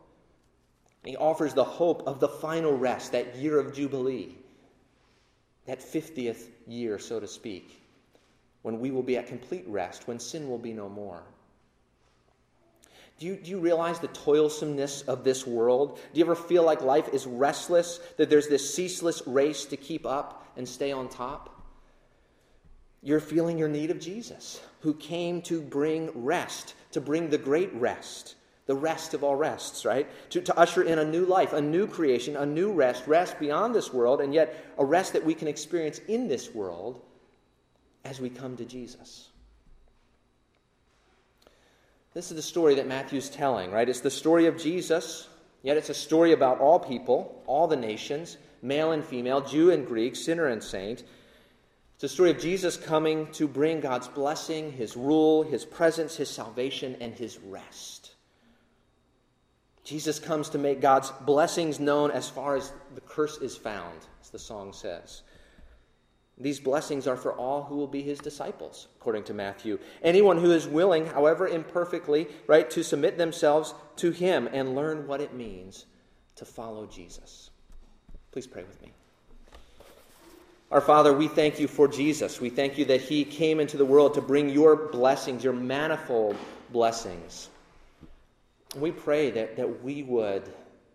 He 1.04 1.18
offers 1.18 1.54
the 1.54 1.64
hope 1.64 2.08
of 2.08 2.20
the 2.20 2.30
final 2.30 2.78
rest, 2.78 3.12
that 3.12 3.36
year 3.36 3.60
of 3.60 3.74
Jubilee, 3.74 4.36
that 5.66 5.82
50th 5.82 6.48
year, 6.68 6.98
so 7.00 7.20
to 7.20 7.28
speak 7.28 7.82
when 8.62 8.80
we 8.80 8.92
will 8.92 9.04
be 9.04 9.18
at 9.18 9.28
complete 9.28 9.66
rest, 9.68 10.08
when 10.08 10.20
sin 10.20 10.48
will 10.48 10.60
be 10.60 10.74
no 10.74 10.88
more. 10.88 11.24
Do 13.20 13.28
you, 13.28 13.36
do 13.36 13.52
you 13.52 13.60
realize 13.60 14.00
the 14.00 14.08
toilsomeness 14.08 15.04
of 15.04 15.24
this 15.24 15.46
world? 15.46 16.00
Do 16.14 16.20
you 16.20 16.26
ever 16.26 16.36
feel 16.36 16.64
like 16.64 16.82
life 16.82 17.10
is 17.14 17.28
restless, 17.28 18.00
that 18.18 18.30
there's 18.30 18.48
this 18.48 18.74
ceaseless 18.74 19.22
race 19.28 19.66
to 19.66 19.78
keep 19.78 20.06
up 20.06 20.48
and 20.58 20.68
stay 20.68 20.92
on 20.92 21.08
top? 21.08 21.61
You're 23.04 23.20
feeling 23.20 23.58
your 23.58 23.68
need 23.68 23.90
of 23.92 24.00
Jesus, 24.00 24.62
who 24.82 24.94
came 24.94 25.42
to 25.44 25.62
bring 25.62 26.12
rest, 26.14 26.76
to 26.92 27.02
bring 27.02 27.30
the 27.30 27.38
great 27.38 27.74
rest, 27.74 28.36
the 28.68 28.76
rest 28.76 29.14
of 29.14 29.24
all 29.24 29.36
rests, 29.36 29.86
right? 29.86 30.08
To, 30.32 30.42
to 30.42 30.58
usher 30.58 30.84
in 30.84 31.00
a 31.00 31.06
new 31.06 31.26
life, 31.26 31.54
a 31.54 31.62
new 31.62 31.88
creation, 31.88 32.36
a 32.36 32.46
new 32.46 32.72
rest, 32.72 33.08
rest 33.08 33.40
beyond 33.40 33.74
this 33.74 33.92
world, 33.92 34.22
and 34.22 34.34
yet 34.34 34.74
a 34.78 34.86
rest 34.86 35.14
that 35.14 35.26
we 35.26 35.34
can 35.34 35.48
experience 35.48 36.00
in 36.08 36.28
this 36.28 36.54
world 36.54 37.02
as 38.06 38.20
we 38.20 38.30
come 38.30 38.56
to 38.58 38.66
Jesus. 38.66 39.30
This 42.14 42.30
is 42.30 42.36
the 42.36 42.42
story 42.42 42.76
that 42.76 42.88
Matthew's 42.88 43.30
telling, 43.30 43.72
right? 43.72 43.88
It's 43.88 44.02
the 44.02 44.12
story 44.12 44.46
of 44.46 44.58
Jesus, 44.58 45.28
yet 45.64 45.78
it's 45.78 45.90
a 45.90 45.94
story 45.94 46.34
about 46.34 46.60
all 46.60 46.78
people, 46.78 47.42
all 47.48 47.68
the 47.68 47.76
nations, 47.76 48.38
male 48.62 48.92
and 48.92 49.04
female, 49.04 49.42
Jew 49.42 49.72
and 49.72 49.88
Greek, 49.88 50.16
sinner 50.16 50.48
and 50.48 50.62
saint. 50.62 51.04
It's 52.02 52.12
a 52.14 52.16
story 52.16 52.32
of 52.32 52.40
Jesus 52.40 52.78
coming 52.78 53.28
to 53.34 53.48
bring 53.48 53.80
God's 53.80 54.08
blessing, 54.08 54.72
his 54.72 54.98
rule, 54.98 55.44
his 55.44 55.64
presence, 55.64 56.16
his 56.16 56.32
salvation, 56.32 56.98
and 57.00 57.14
his 57.14 57.38
rest. 57.38 58.16
Jesus 59.84 60.18
comes 60.18 60.50
to 60.50 60.58
make 60.58 60.82
God's 60.82 61.12
blessings 61.12 61.80
known 61.80 62.10
as 62.10 62.28
far 62.28 62.56
as 62.56 62.74
the 62.96 63.02
curse 63.02 63.38
is 63.38 63.56
found, 63.56 64.00
as 64.20 64.32
the 64.32 64.40
song 64.40 64.74
says. 64.74 65.22
These 66.40 66.60
blessings 66.60 67.06
are 67.06 67.16
for 67.16 67.34
all 67.34 67.62
who 67.62 67.76
will 67.76 67.86
be 67.86 68.02
his 68.02 68.18
disciples, 68.18 68.88
according 68.96 69.26
to 69.26 69.36
Matthew. 69.36 69.78
Anyone 70.02 70.40
who 70.40 70.50
is 70.50 70.68
willing, 70.68 71.06
however 71.06 71.48
imperfectly, 71.48 72.28
right, 72.48 72.68
to 72.72 72.84
submit 72.84 73.20
themselves 73.20 73.76
to 73.98 74.10
him 74.10 74.50
and 74.52 74.74
learn 74.74 75.06
what 75.06 75.22
it 75.22 75.36
means 75.36 75.86
to 76.38 76.46
follow 76.46 76.88
Jesus. 76.88 77.52
Please 78.32 78.48
pray 78.48 78.64
with 78.64 78.82
me. 78.82 78.92
Our 80.72 80.80
Father, 80.80 81.12
we 81.12 81.28
thank 81.28 81.60
you 81.60 81.68
for 81.68 81.86
Jesus. 81.86 82.40
We 82.40 82.50
thank 82.50 82.78
you 82.78 82.86
that 82.86 83.02
he 83.02 83.26
came 83.26 83.60
into 83.60 83.76
the 83.76 83.84
world 83.84 84.14
to 84.14 84.22
bring 84.22 84.48
your 84.48 84.78
blessings, 84.78 85.44
your 85.44 85.52
manifold 85.52 86.38
blessings. 86.72 87.50
We 88.78 88.92
pray 88.92 89.32
that, 89.32 89.58
that 89.58 89.84
we 89.84 90.04
would 90.04 90.44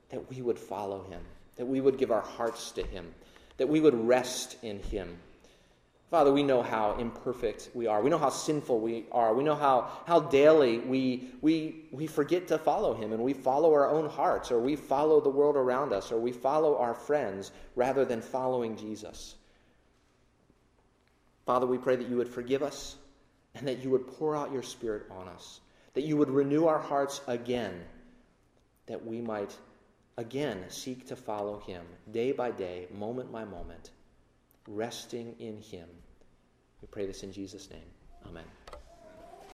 that 0.09 0.31
we 0.31 0.41
would 0.41 0.59
follow 0.59 1.03
him, 1.11 1.21
that 1.57 1.67
we 1.67 1.83
would 1.83 1.99
give 1.99 2.11
our 2.11 2.23
hearts 2.23 2.71
to 2.71 2.83
him, 2.85 3.13
that 3.59 3.69
we 3.69 3.81
would 3.81 3.95
rest 4.07 4.57
in 4.63 4.79
him. 4.79 5.19
Father, 6.11 6.33
we 6.33 6.45
know 6.45 6.63
how 6.63 6.93
imperfect 6.93 7.69
we 7.75 7.87
are. 7.87 8.01
We 8.01 8.09
know 8.09 8.17
how 8.17 8.31
sinful 8.31 8.81
we 8.81 9.05
are. 9.11 9.35
We 9.35 9.43
know 9.43 9.57
how, 9.57 9.91
how 10.07 10.21
daily 10.21 10.79
we, 10.79 11.33
we, 11.43 11.83
we 11.91 12.07
forget 12.07 12.47
to 12.49 12.59
follow 12.59 12.95
Him 12.95 13.13
and 13.13 13.21
we 13.21 13.33
follow 13.33 13.73
our 13.75 13.91
own 13.91 14.09
hearts 14.09 14.53
or 14.53 14.61
we 14.61 14.77
follow 14.77 15.21
the 15.21 15.29
world 15.29 15.57
around 15.57 15.93
us 15.93 16.13
or 16.13 16.21
we 16.21 16.31
follow 16.31 16.79
our 16.79 16.95
friends 16.95 17.51
rather 17.75 18.05
than 18.05 18.23
following 18.23 18.77
Jesus. 18.77 19.35
Father, 21.47 21.67
we 21.67 21.79
pray 21.79 21.97
that 21.97 22.09
you 22.09 22.17
would 22.17 22.29
forgive 22.29 22.63
us 22.63 22.97
and 23.55 23.67
that 23.67 23.83
you 23.83 23.91
would 23.91 24.07
pour 24.07 24.37
out 24.37 24.53
your 24.53 24.63
Spirit 24.63 25.05
on 25.11 25.29
us, 25.29 25.61
that 25.95 26.03
you 26.03 26.17
would 26.17 26.29
renew 26.29 26.67
our 26.67 26.79
hearts 26.79 27.23
again, 27.27 27.85
that 28.87 29.07
we 29.07 29.21
might 29.21 29.57
again 30.19 30.65
seek 30.69 31.07
to 31.07 31.17
follow 31.17 31.61
Him 31.61 31.87
day 32.13 32.33
by 32.33 32.51
day, 32.51 32.87
moment 32.93 33.33
by 33.33 33.45
moment 33.45 33.91
resting 34.69 35.35
in 35.39 35.61
Him. 35.61 35.89
We 36.83 36.89
pray 36.89 37.07
this 37.07 37.23
in 37.23 37.33
Jesus' 37.33 37.71
name. 37.71 37.89
Amen. 38.27 38.45